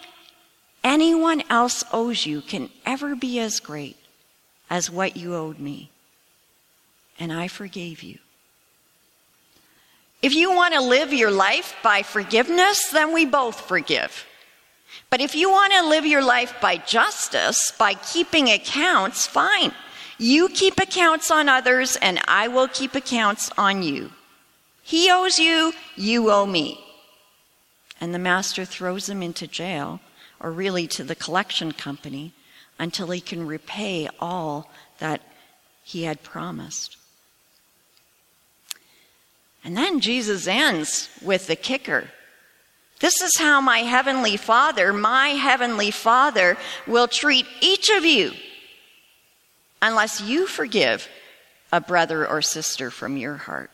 anyone 0.84 1.42
else 1.50 1.82
owes 1.92 2.24
you 2.24 2.40
can 2.40 2.70
ever 2.86 3.16
be 3.16 3.40
as 3.40 3.58
great 3.58 3.96
as 4.70 4.92
what 4.92 5.16
you 5.16 5.34
owed 5.34 5.58
me. 5.58 5.90
And 7.18 7.32
I 7.32 7.48
forgave 7.48 8.04
you. 8.04 8.18
If 10.22 10.36
you 10.36 10.54
want 10.54 10.74
to 10.74 10.80
live 10.80 11.12
your 11.12 11.32
life 11.32 11.74
by 11.82 12.04
forgiveness, 12.04 12.90
then 12.92 13.12
we 13.12 13.26
both 13.26 13.62
forgive. 13.62 14.24
But 15.10 15.20
if 15.20 15.34
you 15.34 15.50
want 15.50 15.72
to 15.72 15.88
live 15.88 16.06
your 16.06 16.22
life 16.22 16.54
by 16.60 16.76
justice, 16.78 17.72
by 17.78 17.94
keeping 17.94 18.48
accounts, 18.48 19.26
fine. 19.26 19.72
You 20.18 20.48
keep 20.48 20.78
accounts 20.78 21.30
on 21.30 21.48
others, 21.48 21.96
and 21.96 22.20
I 22.26 22.48
will 22.48 22.68
keep 22.68 22.94
accounts 22.94 23.50
on 23.56 23.82
you. 23.82 24.12
He 24.82 25.10
owes 25.10 25.38
you, 25.38 25.72
you 25.96 26.30
owe 26.30 26.46
me. 26.46 26.84
And 28.00 28.14
the 28.14 28.18
master 28.18 28.64
throws 28.64 29.08
him 29.08 29.22
into 29.22 29.46
jail, 29.46 30.00
or 30.40 30.50
really 30.50 30.86
to 30.88 31.04
the 31.04 31.14
collection 31.14 31.72
company, 31.72 32.32
until 32.78 33.10
he 33.10 33.20
can 33.20 33.46
repay 33.46 34.08
all 34.20 34.70
that 34.98 35.20
he 35.84 36.04
had 36.04 36.22
promised. 36.22 36.96
And 39.64 39.76
then 39.76 40.00
Jesus 40.00 40.46
ends 40.46 41.08
with 41.22 41.46
the 41.46 41.56
kicker. 41.56 42.10
This 43.00 43.22
is 43.22 43.32
how 43.38 43.60
my 43.60 43.80
heavenly 43.80 44.36
Father, 44.36 44.92
my 44.92 45.28
heavenly 45.28 45.90
Father, 45.90 46.56
will 46.86 47.06
treat 47.06 47.46
each 47.60 47.88
of 47.90 48.04
you 48.04 48.32
unless 49.80 50.20
you 50.20 50.46
forgive 50.46 51.08
a 51.70 51.80
brother 51.80 52.26
or 52.26 52.42
sister 52.42 52.90
from 52.90 53.16
your 53.16 53.36
heart. 53.36 53.70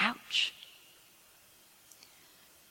Ouch. 0.00 0.52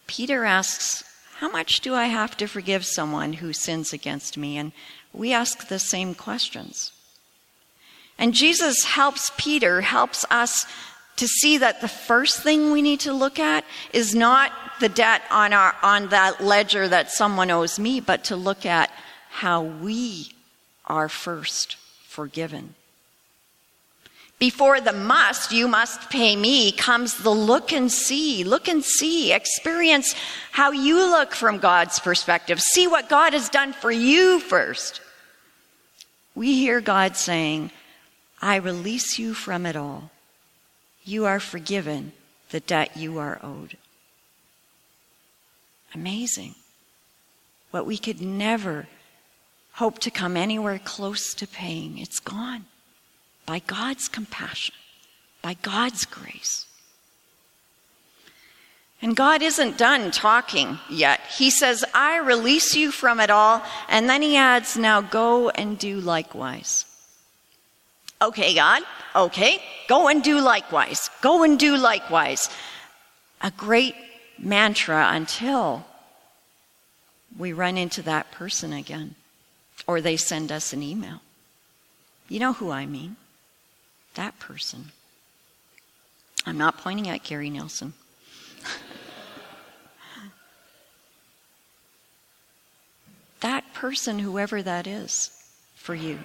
Peter 0.06 0.46
asks, 0.46 1.04
How 1.40 1.50
much 1.50 1.82
do 1.82 1.94
I 1.94 2.06
have 2.06 2.38
to 2.38 2.48
forgive 2.48 2.86
someone 2.86 3.34
who 3.34 3.54
sins 3.54 3.94
against 3.94 4.38
me? 4.38 4.58
And 4.58 4.72
we 5.12 5.34
ask 5.34 5.68
the 5.68 5.80
same 5.80 6.14
questions. 6.14 6.92
And 8.18 8.34
Jesus 8.34 8.84
helps 8.84 9.32
Peter, 9.38 9.82
helps 9.82 10.26
us 10.30 10.66
to 11.18 11.28
see 11.28 11.58
that 11.58 11.82
the 11.82 11.88
first 11.88 12.42
thing 12.42 12.72
we 12.72 12.82
need 12.82 13.02
to 13.02 13.14
look 13.14 13.40
at 13.40 13.66
is 13.92 14.16
not 14.16 14.52
the 14.80 14.90
debt 14.90 15.22
on, 15.30 15.54
our, 15.54 15.76
on 15.84 16.10
that 16.10 16.42
ledger 16.42 16.88
that 16.88 17.12
someone 17.12 17.52
owes 17.52 17.80
me, 17.80 18.00
but 18.00 18.24
to 18.26 18.36
look 18.36 18.66
at 18.66 18.92
how 19.30 19.62
we 19.62 20.32
are 20.86 21.10
first 21.10 21.76
forgiven. 22.08 22.76
Before 24.40 24.80
the 24.80 24.94
must, 24.94 25.52
you 25.52 25.68
must 25.68 26.12
pay 26.12 26.36
me, 26.36 26.72
comes 26.72 27.18
the 27.18 27.32
look 27.32 27.74
and 27.74 27.92
see. 27.92 28.44
Look 28.44 28.68
and 28.68 28.84
see. 28.84 29.34
Experience 29.34 30.14
how 30.52 30.72
you 30.72 31.10
look 31.10 31.34
from 31.34 31.58
God's 31.58 32.00
perspective. 32.00 32.62
See 32.62 32.88
what 32.88 33.10
God 33.10 33.34
has 33.34 33.50
done 33.50 33.74
for 33.74 33.92
you 33.92 34.40
first. 34.40 35.02
We 36.36 36.54
hear 36.54 36.82
God 36.82 37.18
saying, 37.18 37.72
I 38.40 38.58
release 38.58 39.18
you 39.18 39.34
from 39.34 39.66
it 39.66 39.76
all. 39.76 40.12
You 41.08 41.26
are 41.26 41.40
forgiven 41.40 42.12
the 42.50 42.60
debt 42.60 42.98
you 42.98 43.18
are 43.18 43.40
owed. 43.42 43.78
Amazing. 45.96 46.56
What 47.72 47.86
we 47.86 47.98
could 47.98 48.22
never 48.22 48.88
hope 49.76 50.00
to 50.00 50.12
come 50.12 50.36
anywhere 50.36 50.82
close 50.84 51.34
to 51.36 51.48
paying, 51.48 51.98
it's 51.98 52.20
gone 52.20 52.66
by 53.46 53.60
God's 53.60 54.10
compassion, 54.10 54.76
by 55.42 55.54
God's 55.54 56.04
grace. 56.04 56.66
And 59.02 59.16
God 59.16 59.42
isn't 59.42 59.78
done 59.78 60.12
talking 60.12 60.78
yet. 60.90 61.22
He 61.38 61.50
says, 61.50 61.86
I 61.94 62.18
release 62.18 62.76
you 62.76 62.92
from 62.92 63.22
it 63.22 63.30
all. 63.30 63.62
And 63.88 64.10
then 64.10 64.22
he 64.22 64.36
adds, 64.36 64.76
Now 64.76 65.00
go 65.00 65.50
and 65.52 65.78
do 65.78 66.02
likewise. 66.02 66.84
Okay, 68.22 68.56
God, 68.56 68.82
okay, 69.16 69.62
go 69.88 70.08
and 70.08 70.24
do 70.24 70.40
likewise. 70.40 71.10
Go 71.22 71.44
and 71.44 71.60
do 71.60 71.78
likewise. 71.78 72.50
A 73.42 73.52
great 73.52 73.96
mantra 74.40 75.10
until 75.12 75.86
we 77.38 77.54
run 77.54 77.78
into 77.78 78.02
that 78.04 78.32
person 78.32 78.74
again 78.74 79.16
or 79.86 80.02
they 80.02 80.18
send 80.18 80.52
us 80.52 80.74
an 80.74 80.82
email. 80.82 81.22
You 82.28 82.40
know 82.40 82.54
who 82.54 82.72
I 82.72 82.86
mean 82.86 83.18
that 84.16 84.40
person. 84.40 84.92
I'm 86.46 86.58
not 86.58 86.80
pointing 86.80 87.08
at 87.08 87.24
Gary 87.24 87.52
Nelson. 87.52 87.94
that 93.42 93.64
person, 93.74 94.20
whoever 94.20 94.64
that 94.64 94.88
is, 94.88 95.30
for 95.76 95.94
you. 95.94 96.20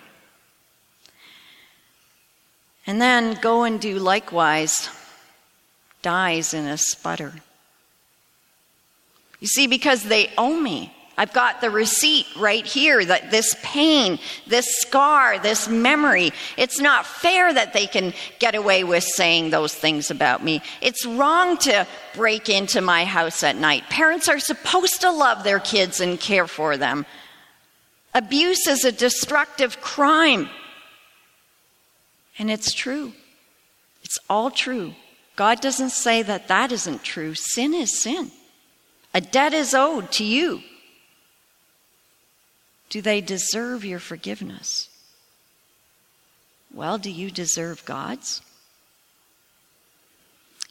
And 2.86 3.00
then 3.00 3.38
go 3.40 3.62
and 3.62 3.80
do 3.80 3.98
likewise, 3.98 4.88
dies 6.02 6.52
in 6.52 6.66
a 6.66 6.76
sputter. 6.76 7.32
You 9.40 9.46
see, 9.46 9.66
because 9.66 10.04
they 10.04 10.30
owe 10.36 10.58
me. 10.58 10.92
I've 11.18 11.32
got 11.32 11.60
the 11.60 11.70
receipt 11.70 12.26
right 12.38 12.64
here 12.64 13.04
that 13.04 13.30
this 13.30 13.54
pain, 13.62 14.18
this 14.46 14.66
scar, 14.80 15.38
this 15.38 15.68
memory, 15.68 16.32
it's 16.56 16.80
not 16.80 17.06
fair 17.06 17.52
that 17.52 17.74
they 17.74 17.86
can 17.86 18.14
get 18.38 18.54
away 18.54 18.82
with 18.82 19.04
saying 19.04 19.50
those 19.50 19.74
things 19.74 20.10
about 20.10 20.42
me. 20.42 20.62
It's 20.80 21.04
wrong 21.04 21.58
to 21.58 21.86
break 22.14 22.48
into 22.48 22.80
my 22.80 23.04
house 23.04 23.42
at 23.42 23.56
night. 23.56 23.84
Parents 23.90 24.28
are 24.28 24.38
supposed 24.38 25.02
to 25.02 25.10
love 25.10 25.44
their 25.44 25.60
kids 25.60 26.00
and 26.00 26.18
care 26.18 26.46
for 26.46 26.76
them. 26.76 27.04
Abuse 28.14 28.66
is 28.66 28.84
a 28.84 28.92
destructive 28.92 29.80
crime. 29.80 30.48
And 32.38 32.50
it's 32.50 32.72
true. 32.72 33.12
It's 34.02 34.18
all 34.28 34.50
true. 34.50 34.94
God 35.36 35.60
doesn't 35.60 35.90
say 35.90 36.22
that 36.22 36.48
that 36.48 36.72
isn't 36.72 37.02
true. 37.02 37.34
Sin 37.34 37.74
is 37.74 38.00
sin. 38.00 38.30
A 39.14 39.20
debt 39.20 39.52
is 39.52 39.74
owed 39.74 40.10
to 40.12 40.24
you. 40.24 40.62
Do 42.88 43.00
they 43.00 43.20
deserve 43.20 43.84
your 43.84 43.98
forgiveness? 43.98 44.88
Well, 46.72 46.98
do 46.98 47.10
you 47.10 47.30
deserve 47.30 47.84
God's? 47.84 48.42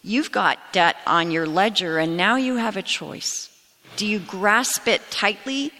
You've 0.04 0.32
got 0.32 0.58
debt 0.71 0.97
on 1.06 1.30
your 1.30 1.45
ledger, 1.45 2.00
and 2.00 2.17
now 2.17 2.36
you 2.36 2.56
have 2.56 2.78
a 2.78 2.82
choice. 2.82 3.50
Do 3.97 4.08
you 4.08 4.19
grasp 4.19 4.88
it 4.88 5.02
tightly? 5.12 5.71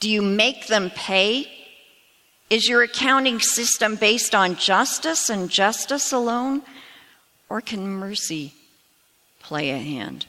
Do 0.00 0.10
you 0.10 0.22
make 0.22 0.66
them 0.66 0.90
pay? 0.90 1.48
Is 2.48 2.68
your 2.68 2.82
accounting 2.82 3.40
system 3.40 3.96
based 3.96 4.34
on 4.34 4.56
justice 4.56 5.28
and 5.28 5.50
justice 5.50 6.12
alone? 6.12 6.62
Or 7.48 7.60
can 7.60 7.88
mercy 7.88 8.54
play 9.40 9.70
a 9.70 9.78
hand? 9.78 10.26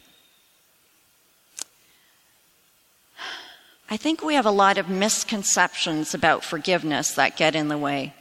I 3.89 3.97
think 3.97 4.21
we 4.21 4.35
have 4.35 4.45
a 4.45 4.51
lot 4.51 4.77
of 4.77 4.89
misconceptions 4.89 6.13
about 6.13 6.43
forgiveness 6.43 7.11
that 7.13 7.37
get 7.37 7.55
in 7.55 7.69
the 7.69 7.77
way. 7.77 8.13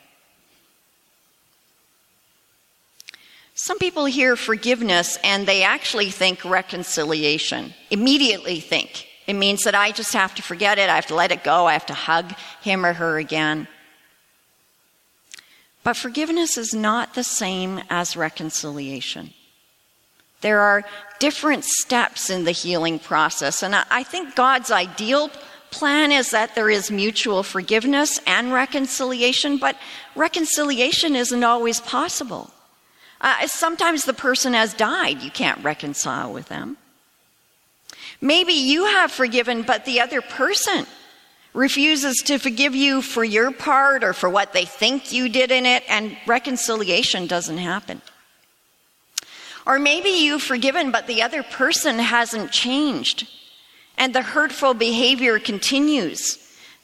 Some 3.54 3.78
people 3.78 4.04
hear 4.04 4.36
forgiveness 4.36 5.18
and 5.24 5.46
they 5.46 5.62
actually 5.62 6.10
think 6.10 6.44
reconciliation, 6.44 7.72
immediately 7.90 8.60
think. 8.60 9.08
It 9.26 9.32
means 9.32 9.62
that 9.62 9.74
I 9.74 9.90
just 9.90 10.12
have 10.12 10.34
to 10.36 10.42
forget 10.42 10.78
it, 10.78 10.90
I 10.90 10.94
have 10.94 11.06
to 11.06 11.14
let 11.14 11.32
it 11.32 11.42
go, 11.42 11.66
I 11.66 11.72
have 11.72 11.86
to 11.86 11.94
hug 11.94 12.34
him 12.60 12.84
or 12.84 12.92
her 12.92 13.18
again. 13.18 13.66
But 15.86 15.96
forgiveness 15.96 16.58
is 16.58 16.74
not 16.74 17.14
the 17.14 17.22
same 17.22 17.80
as 17.88 18.16
reconciliation. 18.16 19.32
There 20.40 20.58
are 20.58 20.82
different 21.20 21.64
steps 21.64 22.28
in 22.28 22.42
the 22.42 22.50
healing 22.50 22.98
process, 22.98 23.62
and 23.62 23.72
I 23.72 24.02
think 24.02 24.34
God's 24.34 24.72
ideal 24.72 25.30
plan 25.70 26.10
is 26.10 26.32
that 26.32 26.56
there 26.56 26.68
is 26.68 26.90
mutual 26.90 27.44
forgiveness 27.44 28.18
and 28.26 28.52
reconciliation, 28.52 29.58
but 29.58 29.76
reconciliation 30.16 31.14
isn't 31.14 31.44
always 31.44 31.80
possible. 31.80 32.50
Uh, 33.20 33.46
sometimes 33.46 34.06
the 34.06 34.12
person 34.12 34.54
has 34.54 34.74
died, 34.74 35.22
you 35.22 35.30
can't 35.30 35.62
reconcile 35.62 36.32
with 36.32 36.48
them. 36.48 36.78
Maybe 38.20 38.54
you 38.54 38.86
have 38.86 39.12
forgiven, 39.12 39.62
but 39.62 39.84
the 39.84 40.00
other 40.00 40.20
person 40.20 40.84
refuses 41.56 42.16
to 42.26 42.38
forgive 42.38 42.76
you 42.76 43.02
for 43.02 43.24
your 43.24 43.50
part 43.50 44.04
or 44.04 44.12
for 44.12 44.28
what 44.28 44.52
they 44.52 44.64
think 44.64 45.10
you 45.10 45.28
did 45.28 45.50
in 45.50 45.66
it, 45.66 45.82
and 45.88 46.16
reconciliation 46.26 47.26
doesn't 47.26 47.58
happen. 47.58 48.00
Or 49.66 49.80
maybe 49.80 50.10
you've 50.10 50.42
forgiven, 50.42 50.92
but 50.92 51.08
the 51.08 51.22
other 51.22 51.42
person 51.42 51.98
hasn't 51.98 52.52
changed 52.52 53.26
and 53.98 54.14
the 54.14 54.22
hurtful 54.22 54.74
behavior 54.74 55.38
continues, 55.38 56.38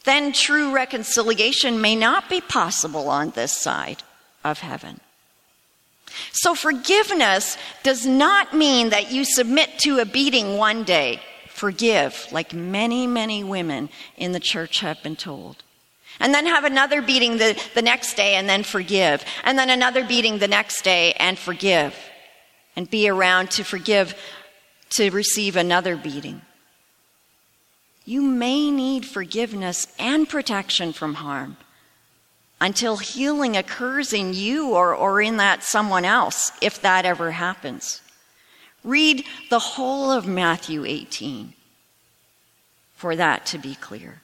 then 0.04 0.32
true 0.32 0.74
reconciliation 0.74 1.80
may 1.80 1.94
not 1.94 2.28
be 2.28 2.40
possible 2.40 3.08
on 3.08 3.30
this 3.30 3.52
side 3.52 4.02
of 4.42 4.60
heaven. 4.60 5.00
So, 6.32 6.54
forgiveness 6.54 7.56
does 7.82 8.04
not 8.04 8.54
mean 8.54 8.90
that 8.90 9.12
you 9.12 9.24
submit 9.24 9.78
to 9.80 9.98
a 9.98 10.04
beating 10.04 10.56
one 10.56 10.84
day. 10.84 11.20
Forgive, 11.62 12.26
like 12.32 12.52
many, 12.52 13.06
many 13.06 13.44
women 13.44 13.88
in 14.16 14.32
the 14.32 14.40
church 14.40 14.80
have 14.80 15.00
been 15.00 15.14
told. 15.14 15.62
And 16.18 16.34
then 16.34 16.44
have 16.46 16.64
another 16.64 17.00
beating 17.00 17.36
the, 17.36 17.56
the 17.76 17.82
next 17.82 18.14
day 18.14 18.34
and 18.34 18.48
then 18.48 18.64
forgive. 18.64 19.24
And 19.44 19.56
then 19.56 19.70
another 19.70 20.04
beating 20.04 20.38
the 20.38 20.48
next 20.48 20.82
day 20.82 21.12
and 21.20 21.38
forgive. 21.38 21.94
And 22.74 22.90
be 22.90 23.08
around 23.08 23.52
to 23.52 23.62
forgive, 23.62 24.16
to 24.96 25.10
receive 25.10 25.54
another 25.54 25.94
beating. 25.96 26.42
You 28.04 28.22
may 28.22 28.68
need 28.72 29.06
forgiveness 29.06 29.86
and 30.00 30.28
protection 30.28 30.92
from 30.92 31.14
harm 31.14 31.58
until 32.60 32.96
healing 32.96 33.56
occurs 33.56 34.12
in 34.12 34.34
you 34.34 34.70
or, 34.70 34.96
or 34.96 35.22
in 35.22 35.36
that 35.36 35.62
someone 35.62 36.04
else, 36.04 36.50
if 36.60 36.82
that 36.82 37.04
ever 37.04 37.30
happens. 37.30 38.00
Read 38.84 39.24
the 39.50 39.58
whole 39.58 40.10
of 40.10 40.26
Matthew 40.26 40.84
18 40.84 41.52
for 42.96 43.16
that 43.16 43.46
to 43.46 43.58
be 43.58 43.74
clear. 43.74 44.22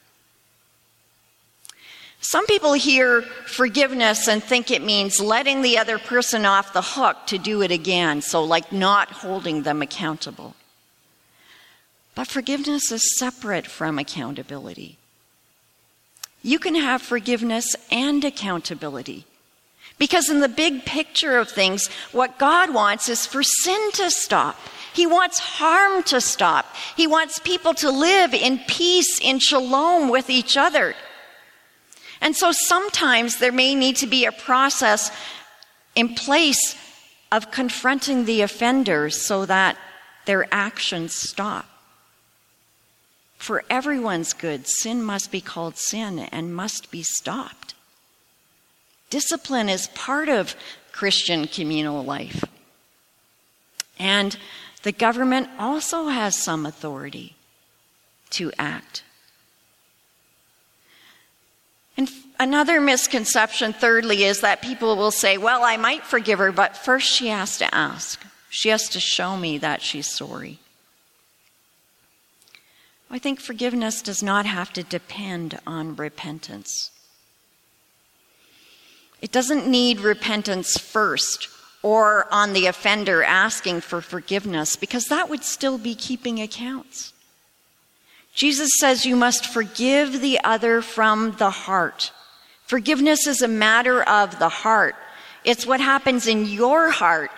Some 2.21 2.45
people 2.45 2.73
hear 2.73 3.21
forgiveness 3.21 4.27
and 4.27 4.43
think 4.43 4.71
it 4.71 4.83
means 4.83 5.21
letting 5.21 5.61
the 5.61 5.77
other 5.77 5.97
person 5.97 6.45
off 6.45 6.73
the 6.73 6.81
hook 6.81 7.17
to 7.27 7.37
do 7.37 7.61
it 7.61 7.71
again, 7.71 8.21
so 8.21 8.43
like 8.43 8.71
not 8.71 9.09
holding 9.09 9.63
them 9.63 9.81
accountable. 9.81 10.55
But 12.15 12.27
forgiveness 12.27 12.91
is 12.91 13.17
separate 13.17 13.65
from 13.65 13.97
accountability. 13.97 14.97
You 16.43 16.59
can 16.59 16.75
have 16.75 17.01
forgiveness 17.01 17.75
and 17.89 18.23
accountability. 18.25 19.25
Because 19.99 20.29
in 20.29 20.39
the 20.39 20.49
big 20.49 20.85
picture 20.85 21.37
of 21.37 21.49
things, 21.49 21.87
what 22.11 22.39
God 22.39 22.73
wants 22.73 23.09
is 23.09 23.25
for 23.25 23.43
sin 23.43 23.91
to 23.93 24.09
stop. 24.09 24.57
He 24.93 25.05
wants 25.05 25.39
harm 25.39 26.03
to 26.03 26.19
stop. 26.19 26.65
He 26.97 27.05
wants 27.05 27.39
people 27.39 27.73
to 27.75 27.91
live 27.91 28.33
in 28.33 28.59
peace, 28.67 29.19
in 29.21 29.39
shalom 29.39 30.09
with 30.09 30.29
each 30.29 30.57
other. 30.57 30.95
And 32.21 32.35
so 32.35 32.51
sometimes 32.51 33.37
there 33.37 33.51
may 33.51 33.75
need 33.75 33.97
to 33.97 34.07
be 34.07 34.25
a 34.25 34.31
process 34.31 35.11
in 35.95 36.15
place 36.15 36.75
of 37.31 37.51
confronting 37.51 38.25
the 38.25 38.41
offenders 38.41 39.25
so 39.25 39.45
that 39.45 39.77
their 40.25 40.47
actions 40.51 41.13
stop. 41.13 41.65
For 43.37 43.63
everyone's 43.69 44.33
good, 44.33 44.67
sin 44.67 45.01
must 45.03 45.31
be 45.31 45.39
called 45.39 45.77
sin 45.77 46.19
and 46.19 46.53
must 46.53 46.91
be 46.91 47.03
stopped. 47.03 47.73
Discipline 49.09 49.69
is 49.69 49.87
part 49.89 50.29
of 50.29 50.55
Christian 50.91 51.47
communal 51.47 52.03
life. 52.03 52.43
And 53.97 54.37
the 54.83 54.91
government 54.91 55.49
also 55.57 56.07
has 56.07 56.35
some 56.35 56.65
authority 56.65 57.35
to 58.31 58.51
act. 58.57 59.03
And 61.97 62.09
another 62.39 62.79
misconception, 62.79 63.73
thirdly, 63.73 64.23
is 64.23 64.41
that 64.41 64.61
people 64.61 64.95
will 64.95 65.11
say, 65.11 65.37
Well, 65.37 65.63
I 65.63 65.75
might 65.75 66.03
forgive 66.05 66.39
her, 66.39 66.51
but 66.51 66.77
first 66.77 67.07
she 67.07 67.27
has 67.27 67.57
to 67.57 67.75
ask. 67.75 68.23
She 68.49 68.69
has 68.69 68.87
to 68.89 68.99
show 68.99 69.35
me 69.35 69.57
that 69.57 69.81
she's 69.81 70.09
sorry. 70.09 70.59
I 73.11 73.19
think 73.19 73.39
forgiveness 73.39 74.01
does 74.01 74.23
not 74.23 74.45
have 74.45 74.71
to 74.73 74.83
depend 74.83 75.59
on 75.65 75.95
repentance. 75.95 76.91
It 79.21 79.31
doesn't 79.31 79.67
need 79.67 79.99
repentance 79.99 80.77
first 80.77 81.49
or 81.81 82.27
on 82.31 82.53
the 82.53 82.67
offender 82.67 83.23
asking 83.23 83.81
for 83.81 84.01
forgiveness 84.01 84.75
because 84.75 85.05
that 85.05 85.29
would 85.29 85.43
still 85.43 85.77
be 85.77 85.95
keeping 85.95 86.41
accounts. 86.41 87.13
Jesus 88.33 88.69
says 88.79 89.05
you 89.05 89.15
must 89.15 89.45
forgive 89.45 90.21
the 90.21 90.39
other 90.43 90.81
from 90.81 91.35
the 91.37 91.49
heart. 91.49 92.11
Forgiveness 92.65 93.27
is 93.27 93.41
a 93.41 93.47
matter 93.47 94.03
of 94.03 94.39
the 94.39 94.49
heart. 94.49 94.95
It's 95.43 95.65
what 95.65 95.79
happens 95.79 96.27
in 96.27 96.45
your 96.45 96.91
heart 96.91 97.31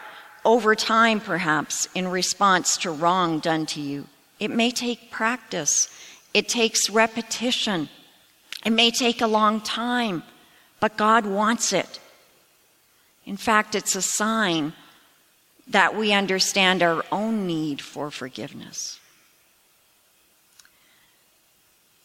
over 0.44 0.76
time, 0.76 1.20
perhaps, 1.20 1.88
in 1.96 2.08
response 2.08 2.78
to 2.78 2.92
wrong 2.92 3.40
done 3.40 3.66
to 3.68 3.82
you. 3.82 4.08
It 4.40 4.52
may 4.52 4.72
take 4.72 5.12
practice, 5.12 5.88
it 6.34 6.50
takes 6.50 6.90
repetition, 6.90 7.90
it 8.66 8.72
may 8.72 8.92
take 8.92 9.22
a 9.22 9.28
long 9.28 9.62
time, 9.62 10.24
but 10.82 10.98
God 10.98 11.26
wants 11.26 11.72
it. 11.72 12.02
In 13.26 13.38
fact, 13.38 13.76
it's 13.76 13.96
a 13.96 14.02
sign 14.02 14.74
that 15.68 15.96
we 15.96 16.12
understand 16.12 16.84
our 16.84 17.06
own 17.12 17.48
need 17.48 17.80
for 17.80 18.12
forgiveness. 18.12 19.00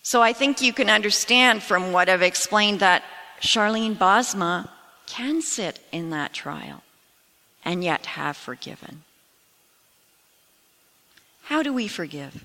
So 0.03 0.23
I 0.23 0.33
think 0.33 0.63
you 0.63 0.73
can 0.73 0.89
understand 0.89 1.65
from 1.65 1.91
what 1.91 2.09
I've 2.09 2.23
explained 2.23 2.79
that 2.79 3.03
Sharlene 3.41 3.97
Bosma 3.97 4.69
can 5.07 5.43
sit 5.43 5.81
in 5.91 6.11
that 6.11 6.33
trial 6.33 6.83
and 7.65 7.83
yet 7.83 8.07
have 8.07 8.37
forgiven. 8.37 9.03
How 11.45 11.63
do 11.63 11.73
we 11.73 11.89
forgive? 11.89 12.45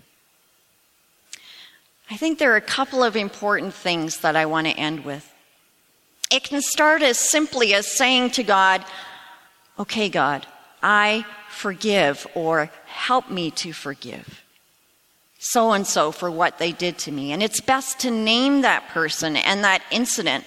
I 2.10 2.18
think 2.18 2.40
there 2.40 2.54
are 2.54 2.58
a 2.58 2.62
couple 2.62 3.04
of 3.04 3.16
important 3.16 3.74
things 3.74 4.22
that 4.22 4.36
I 4.36 4.46
want 4.46 4.68
to 4.68 4.74
end 4.74 5.06
with. 5.06 5.32
It 6.32 6.44
can 6.44 6.62
start 6.62 7.02
as 7.02 7.20
simply 7.20 7.74
as 7.74 7.92
saying 7.92 8.32
to 8.32 8.44
God, 8.44 8.84
Okay, 9.80 10.10
God, 10.10 10.46
I 10.84 11.26
forgive, 11.50 12.28
or 12.36 12.70
help 12.86 13.30
me 13.30 13.52
to 13.52 13.74
forgive 13.74 14.42
so 15.44 15.72
and 15.72 15.88
so 15.88 16.12
for 16.12 16.30
what 16.30 16.60
they 16.60 16.72
did 16.72 17.00
to 17.00 17.12
me. 17.12 17.32
And 17.32 17.42
it's 17.42 17.62
best 17.62 18.00
to 18.02 18.12
name 18.12 18.62
that 18.62 18.88
person 18.90 19.36
and 19.36 19.64
that 19.64 19.82
incident 19.90 20.46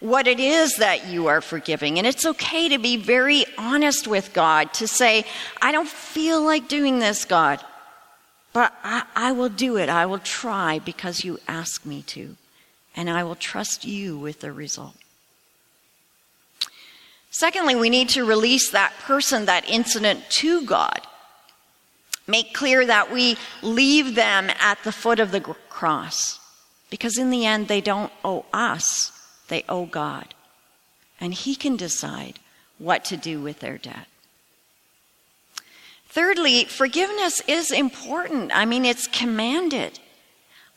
what 0.00 0.26
it 0.26 0.38
is 0.38 0.76
that 0.76 1.06
you 1.06 1.28
are 1.28 1.40
forgiving. 1.40 1.96
And 1.96 2.06
it's 2.06 2.26
okay 2.26 2.68
to 2.68 2.78
be 2.78 2.98
very 2.98 3.46
honest 3.56 4.06
with 4.06 4.34
God, 4.34 4.74
to 4.74 4.86
say, 4.86 5.24
I 5.62 5.72
don't 5.72 5.88
feel 5.88 6.44
like 6.44 6.68
doing 6.68 6.98
this, 6.98 7.24
God, 7.24 7.58
but 8.52 8.74
I, 8.84 9.04
I 9.16 9.32
will 9.32 9.48
do 9.48 9.78
it. 9.78 9.88
I 9.88 10.04
will 10.04 10.18
try 10.18 10.78
because 10.78 11.24
you 11.24 11.38
ask 11.48 11.86
me 11.86 12.02
to. 12.08 12.36
And 12.94 13.08
I 13.08 13.24
will 13.24 13.34
trust 13.34 13.86
you 13.86 14.18
with 14.18 14.40
the 14.40 14.52
result. 14.52 14.94
Secondly, 17.34 17.74
we 17.74 17.90
need 17.90 18.10
to 18.10 18.24
release 18.24 18.70
that 18.70 18.92
person, 19.00 19.46
that 19.46 19.68
incident 19.68 20.22
to 20.30 20.64
God. 20.64 21.00
Make 22.28 22.54
clear 22.54 22.86
that 22.86 23.10
we 23.10 23.36
leave 23.60 24.14
them 24.14 24.50
at 24.60 24.78
the 24.84 24.92
foot 24.92 25.18
of 25.18 25.32
the 25.32 25.40
cross. 25.40 26.38
Because 26.90 27.18
in 27.18 27.30
the 27.30 27.44
end, 27.44 27.66
they 27.66 27.80
don't 27.80 28.12
owe 28.24 28.44
us, 28.52 29.10
they 29.48 29.64
owe 29.68 29.84
God. 29.84 30.32
And 31.20 31.34
He 31.34 31.56
can 31.56 31.74
decide 31.76 32.38
what 32.78 33.04
to 33.06 33.16
do 33.16 33.40
with 33.40 33.58
their 33.58 33.78
debt. 33.78 34.06
Thirdly, 36.06 36.66
forgiveness 36.66 37.42
is 37.48 37.72
important. 37.72 38.52
I 38.54 38.64
mean, 38.64 38.84
it's 38.84 39.08
commanded. 39.08 39.98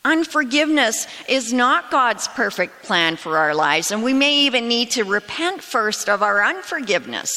Unforgiveness 0.08 1.06
is 1.28 1.52
not 1.52 1.91
God's 1.91 2.30
perfect 2.30 2.84
plan 2.84 3.17
for 3.17 3.38
our 3.38 3.54
lives, 3.54 3.91
and 3.91 4.02
we 4.02 4.13
may 4.13 4.34
even 4.46 4.70
need 4.70 4.91
to 4.91 5.04
repent 5.04 5.62
first 5.62 6.08
of 6.08 6.24
our 6.24 6.41
unforgiveness 6.41 7.30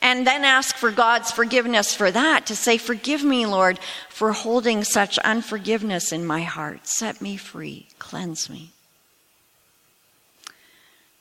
and 0.00 0.26
then 0.26 0.42
ask 0.42 0.76
for 0.76 0.90
God's 0.90 1.30
forgiveness 1.30 1.94
for 1.94 2.10
that, 2.10 2.46
to 2.46 2.56
say, 2.56 2.78
Forgive 2.78 3.22
me, 3.22 3.44
Lord, 3.44 3.78
for 4.08 4.32
holding 4.32 4.82
such 4.82 5.18
unforgiveness 5.18 6.10
in 6.10 6.24
my 6.24 6.40
heart. 6.40 6.86
Set 6.86 7.20
me 7.20 7.36
free, 7.36 7.86
cleanse 7.98 8.48
me. 8.48 8.70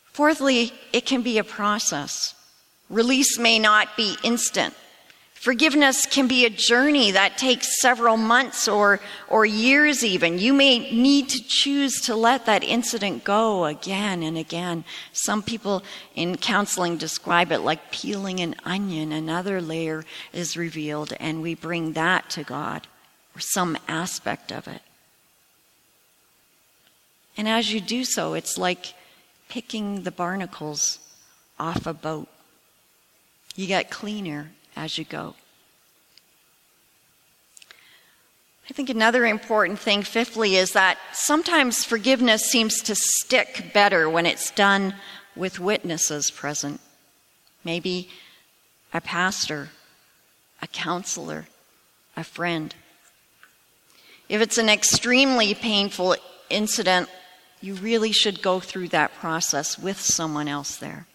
Fourthly, 0.06 0.72
it 0.94 1.06
can 1.06 1.24
be 1.24 1.38
a 1.38 1.44
process. 1.44 2.36
Release 2.90 3.38
may 3.38 3.60
not 3.60 3.98
be 3.98 4.16
instant. 4.24 4.74
Forgiveness 5.46 6.08
can 6.08 6.28
be 6.28 6.44
a 6.44 6.50
journey 6.50 7.12
that 7.12 7.38
takes 7.38 7.80
several 7.80 8.18
months 8.18 8.68
or, 8.68 9.00
or 9.28 9.46
years, 9.46 10.04
even. 10.04 10.40
You 10.40 10.54
may 10.54 10.92
need 10.92 11.30
to 11.30 11.44
choose 11.48 12.02
to 12.06 12.16
let 12.16 12.48
that 12.48 12.64
incident 12.64 13.24
go 13.24 13.66
again 13.66 14.24
and 14.24 14.40
again. 14.40 14.84
Some 15.14 15.44
people 15.44 15.84
in 16.16 16.38
counseling 16.38 16.98
describe 16.98 17.52
it 17.52 17.60
like 17.60 17.92
peeling 17.92 18.40
an 18.40 18.56
onion. 18.66 19.12
Another 19.12 19.62
layer 19.62 20.04
is 20.34 20.58
revealed, 20.58 21.14
and 21.20 21.44
we 21.44 21.54
bring 21.54 21.94
that 21.94 22.28
to 22.32 22.44
God, 22.44 22.88
or 23.36 23.40
some 23.40 23.78
aspect 23.88 24.52
of 24.52 24.68
it. 24.68 24.82
And 27.38 27.48
as 27.48 27.72
you 27.72 27.82
do 27.82 28.04
so, 28.04 28.34
it's 28.34 28.58
like 28.58 28.96
picking 29.48 30.02
the 30.02 30.12
barnacles 30.12 30.98
off 31.60 31.86
a 31.86 31.94
boat. 31.94 32.30
You 33.56 33.68
get 33.68 33.92
cleaner 33.92 34.50
as 34.76 34.98
you 34.98 35.06
go. 35.06 35.36
I 38.70 38.74
think 38.74 38.90
another 38.90 39.26
important 39.26 39.80
thing, 39.80 40.02
fifthly, 40.02 40.56
is 40.56 40.74
that 40.74 40.98
sometimes 41.14 41.84
forgiveness 41.84 42.46
seems 42.46 42.82
to 42.84 42.96
stick 42.96 43.72
better 43.74 44.10
when 44.10 44.26
it's 44.26 44.50
done 44.52 44.96
with 45.36 45.60
witnesses 45.60 46.32
present. 46.32 46.82
Maybe 47.64 48.10
a 48.92 49.02
pastor, 49.02 49.70
a 50.62 50.68
counselor, 50.68 51.46
a 52.18 52.24
friend. 52.24 52.74
If 54.30 54.42
it's 54.42 54.58
an 54.58 54.70
extremely 54.70 55.54
painful 55.54 56.16
incident, 56.50 57.08
you 57.62 57.76
really 57.76 58.12
should 58.12 58.42
go 58.42 58.60
through 58.60 58.88
that 58.90 59.14
process 59.16 59.78
with 59.78 60.00
someone 60.02 60.48
else 60.48 60.76
there. 60.78 61.06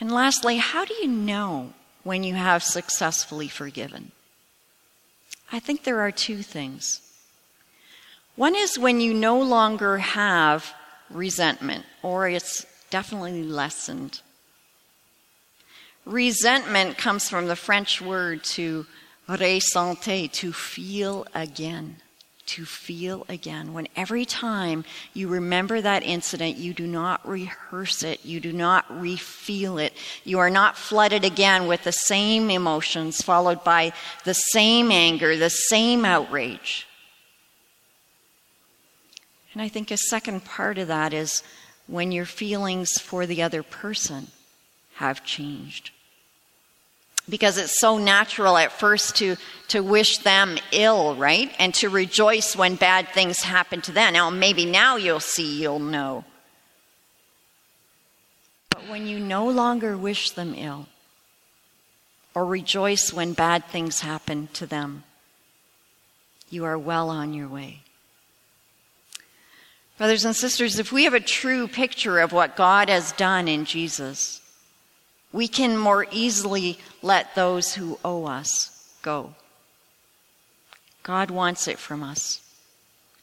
And 0.00 0.12
lastly, 0.12 0.58
how 0.58 0.84
do 0.84 0.94
you 0.94 1.08
know 1.08 1.72
when 2.04 2.22
you 2.22 2.34
have 2.34 2.62
successfully 2.62 3.48
forgiven? 3.48 4.12
I 5.50 5.58
think 5.58 5.82
there 5.84 6.00
are 6.00 6.12
two 6.12 6.42
things. 6.42 7.00
One 8.36 8.54
is 8.54 8.78
when 8.78 9.00
you 9.00 9.12
no 9.12 9.40
longer 9.40 9.98
have 9.98 10.72
resentment, 11.10 11.84
or 12.02 12.28
it's 12.28 12.64
definitely 12.90 13.42
lessened. 13.42 14.20
Resentment 16.04 16.96
comes 16.96 17.28
from 17.28 17.48
the 17.48 17.56
French 17.56 18.00
word 18.00 18.44
to 18.44 18.86
ressentir, 19.28 20.30
to 20.32 20.52
feel 20.52 21.26
again 21.34 21.96
to 22.48 22.64
feel 22.64 23.24
again. 23.28 23.72
When 23.72 23.88
every 23.94 24.24
time 24.24 24.84
you 25.14 25.28
remember 25.28 25.80
that 25.80 26.02
incident, 26.02 26.56
you 26.56 26.74
do 26.74 26.86
not 26.86 27.26
rehearse 27.28 28.02
it, 28.02 28.24
you 28.24 28.40
do 28.40 28.52
not 28.52 28.88
refeel 28.88 29.82
it. 29.82 29.92
You 30.24 30.38
are 30.38 30.50
not 30.50 30.76
flooded 30.76 31.24
again 31.24 31.66
with 31.66 31.84
the 31.84 31.92
same 31.92 32.50
emotions, 32.50 33.22
followed 33.22 33.62
by 33.64 33.92
the 34.24 34.34
same 34.34 34.90
anger, 34.90 35.36
the 35.36 35.50
same 35.50 36.04
outrage. 36.04 36.86
And 39.52 39.62
I 39.62 39.68
think 39.68 39.90
a 39.90 39.96
second 39.96 40.44
part 40.44 40.78
of 40.78 40.88
that 40.88 41.12
is 41.12 41.42
when 41.86 42.12
your 42.12 42.26
feelings 42.26 42.92
for 43.00 43.26
the 43.26 43.42
other 43.42 43.62
person 43.62 44.28
have 44.94 45.24
changed 45.24 45.90
because 47.28 47.58
it's 47.58 47.78
so 47.78 47.98
natural 47.98 48.56
at 48.56 48.72
first 48.72 49.16
to, 49.16 49.36
to 49.68 49.80
wish 49.80 50.18
them 50.18 50.58
ill, 50.72 51.14
right? 51.16 51.54
And 51.58 51.74
to 51.74 51.88
rejoice 51.88 52.56
when 52.56 52.76
bad 52.76 53.08
things 53.08 53.40
happen 53.40 53.80
to 53.82 53.92
them. 53.92 54.14
Now, 54.14 54.30
maybe 54.30 54.64
now 54.64 54.96
you'll 54.96 55.20
see, 55.20 55.60
you'll 55.60 55.78
know. 55.78 56.24
But 58.70 58.88
when 58.88 59.06
you 59.06 59.18
no 59.18 59.48
longer 59.48 59.96
wish 59.96 60.30
them 60.30 60.54
ill 60.56 60.86
or 62.34 62.46
rejoice 62.46 63.12
when 63.12 63.32
bad 63.32 63.64
things 63.66 64.00
happen 64.00 64.48
to 64.54 64.66
them, 64.66 65.04
you 66.50 66.64
are 66.64 66.78
well 66.78 67.10
on 67.10 67.34
your 67.34 67.48
way. 67.48 67.82
Brothers 69.98 70.24
and 70.24 70.34
sisters, 70.36 70.78
if 70.78 70.92
we 70.92 71.04
have 71.04 71.14
a 71.14 71.20
true 71.20 71.66
picture 71.66 72.20
of 72.20 72.32
what 72.32 72.56
God 72.56 72.88
has 72.88 73.12
done 73.12 73.48
in 73.48 73.64
Jesus, 73.64 74.37
we 75.32 75.48
can 75.48 75.76
more 75.76 76.06
easily 76.10 76.78
let 77.02 77.34
those 77.34 77.74
who 77.74 77.98
owe 78.04 78.26
us 78.26 78.92
go. 79.02 79.34
God 81.02 81.30
wants 81.30 81.68
it 81.68 81.78
from 81.78 82.02
us. 82.02 82.40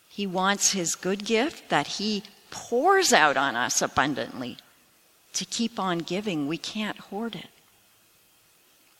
He 0.10 0.26
wants 0.26 0.72
His 0.72 0.96
good 0.96 1.26
gift 1.26 1.70
that 1.70 1.88
He 1.88 2.24
pours 2.52 3.12
out 3.12 3.38
on 3.38 3.56
us 3.56 3.82
abundantly 3.82 4.58
to 5.34 5.46
keep 5.46 5.80
on 5.80 6.00
giving. 6.00 6.48
We 6.48 6.58
can't 6.58 6.98
hoard 6.98 7.36
it. 7.36 7.50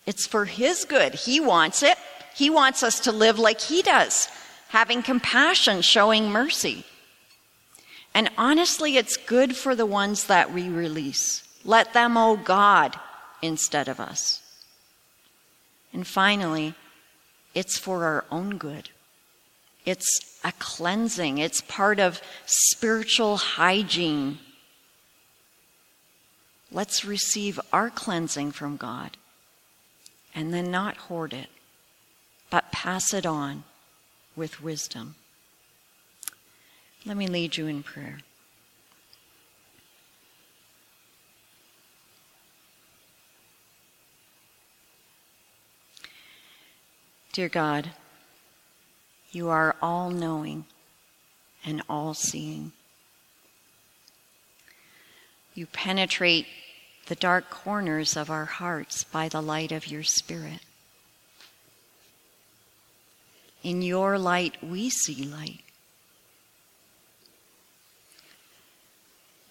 It's 0.06 0.28
for 0.28 0.46
His 0.46 0.86
good. 0.86 1.16
He 1.16 1.40
wants 1.40 1.82
it. 1.84 1.98
He 2.36 2.50
wants 2.50 2.84
us 2.84 3.00
to 3.02 3.12
live 3.12 3.40
like 3.40 3.62
He 3.62 3.82
does, 3.82 4.28
having 4.70 5.02
compassion, 5.02 5.82
showing 5.82 6.30
mercy. 6.30 6.86
And 8.14 8.30
honestly, 8.38 8.98
it's 8.98 9.18
good 9.18 9.56
for 9.56 9.76
the 9.76 9.86
ones 9.86 10.26
that 10.26 10.54
we 10.54 10.70
release. 10.70 11.45
Let 11.66 11.94
them 11.94 12.16
owe 12.16 12.38
God 12.38 12.98
instead 13.42 13.88
of 13.88 14.00
us. 14.00 14.42
And 15.92 16.06
finally, 16.06 16.76
it's 17.56 17.78
for 17.78 18.06
our 18.06 18.26
own 18.32 18.58
good. 18.58 18.90
It's 19.86 20.08
a 20.44 20.52
cleansing, 20.60 21.40
it's 21.40 21.62
part 21.62 22.00
of 22.00 22.22
spiritual 22.46 23.38
hygiene. 23.38 24.40
Let's 26.72 27.06
receive 27.06 27.60
our 27.74 27.90
cleansing 27.90 28.52
from 28.52 28.78
God 28.78 29.18
and 30.34 30.54
then 30.54 30.70
not 30.70 30.98
hoard 30.98 31.34
it, 31.34 31.48
but 32.50 32.72
pass 32.72 33.14
it 33.14 33.26
on 33.26 33.64
with 34.36 34.62
wisdom. 34.62 35.16
Let 37.06 37.16
me 37.16 37.28
lead 37.28 37.58
you 37.58 37.68
in 37.68 37.84
prayer. 37.84 38.20
Dear 47.36 47.50
God, 47.50 47.90
you 49.34 49.50
are 49.50 49.76
all 49.82 50.10
knowing 50.10 50.64
and 51.66 51.82
all 51.90 52.14
seeing. 52.14 52.72
You 55.54 55.66
penetrate 55.66 56.48
the 57.08 57.16
dark 57.16 57.50
corners 57.50 58.16
of 58.16 58.30
our 58.32 58.46
hearts 58.46 59.04
by 59.04 59.28
the 59.28 59.42
light 59.42 59.74
of 59.74 59.88
your 59.88 60.02
Spirit. 60.02 60.62
In 63.64 63.82
your 63.82 64.18
light, 64.18 64.56
we 64.64 64.90
see 64.90 65.26
light. 65.26 65.60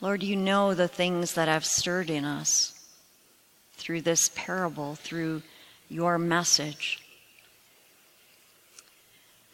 Lord, 0.00 0.22
you 0.22 0.36
know 0.36 0.72
the 0.72 0.88
things 0.88 1.34
that 1.34 1.48
have 1.48 1.66
stirred 1.66 2.08
in 2.08 2.24
us 2.24 2.82
through 3.74 4.00
this 4.00 4.30
parable, 4.34 4.94
through 4.94 5.42
your 5.90 6.16
message. 6.16 7.03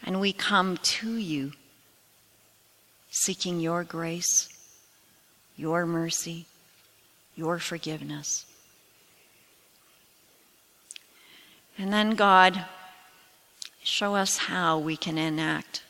And 0.05 0.21
we 0.21 0.33
come 0.33 0.77
to 0.77 1.17
you 1.17 1.53
seeking 3.11 3.61
your 3.61 3.85
grace, 3.85 4.49
your 5.57 5.85
mercy, 5.85 6.47
your 7.37 7.59
forgiveness. 7.59 8.47
And 11.77 11.93
then, 11.93 12.15
God, 12.15 12.65
show 13.83 14.15
us 14.15 14.37
how 14.37 14.79
we 14.79 14.97
can 14.97 15.19
enact 15.19 15.83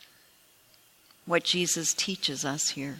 what 1.25 1.43
Jesus 1.43 1.93
teaches 1.93 2.43
us 2.43 2.69
here 2.69 2.97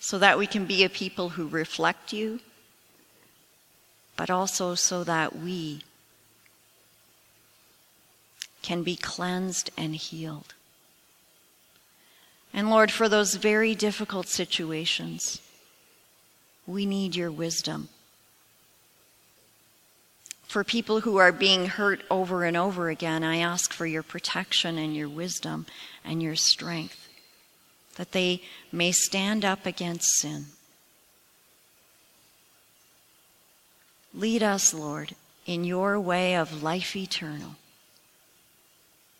so 0.00 0.18
that 0.18 0.38
we 0.38 0.46
can 0.46 0.64
be 0.64 0.82
a 0.82 0.88
people 0.88 1.30
who 1.30 1.46
reflect 1.46 2.12
you, 2.12 2.40
but 4.16 4.30
also 4.30 4.74
so 4.74 5.04
that 5.04 5.36
we 5.36 5.82
can 8.62 8.82
be 8.82 8.96
cleansed 8.96 9.70
and 9.76 9.96
healed. 9.96 10.54
And 12.52 12.70
Lord, 12.70 12.90
for 12.90 13.08
those 13.08 13.36
very 13.36 13.74
difficult 13.74 14.26
situations, 14.26 15.40
we 16.66 16.84
need 16.84 17.14
your 17.14 17.30
wisdom. 17.30 17.88
For 20.48 20.64
people 20.64 21.02
who 21.02 21.16
are 21.16 21.30
being 21.30 21.66
hurt 21.66 22.02
over 22.10 22.44
and 22.44 22.56
over 22.56 22.90
again, 22.90 23.22
I 23.22 23.36
ask 23.36 23.72
for 23.72 23.86
your 23.86 24.02
protection 24.02 24.78
and 24.78 24.96
your 24.96 25.08
wisdom 25.08 25.66
and 26.04 26.20
your 26.20 26.34
strength 26.34 27.08
that 27.96 28.12
they 28.12 28.42
may 28.72 28.92
stand 28.92 29.44
up 29.44 29.66
against 29.66 30.08
sin. 30.20 30.46
Lead 34.14 34.42
us, 34.42 34.74
Lord, 34.74 35.14
in 35.46 35.64
your 35.64 36.00
way 36.00 36.34
of 36.34 36.62
life 36.62 36.96
eternal. 36.96 37.56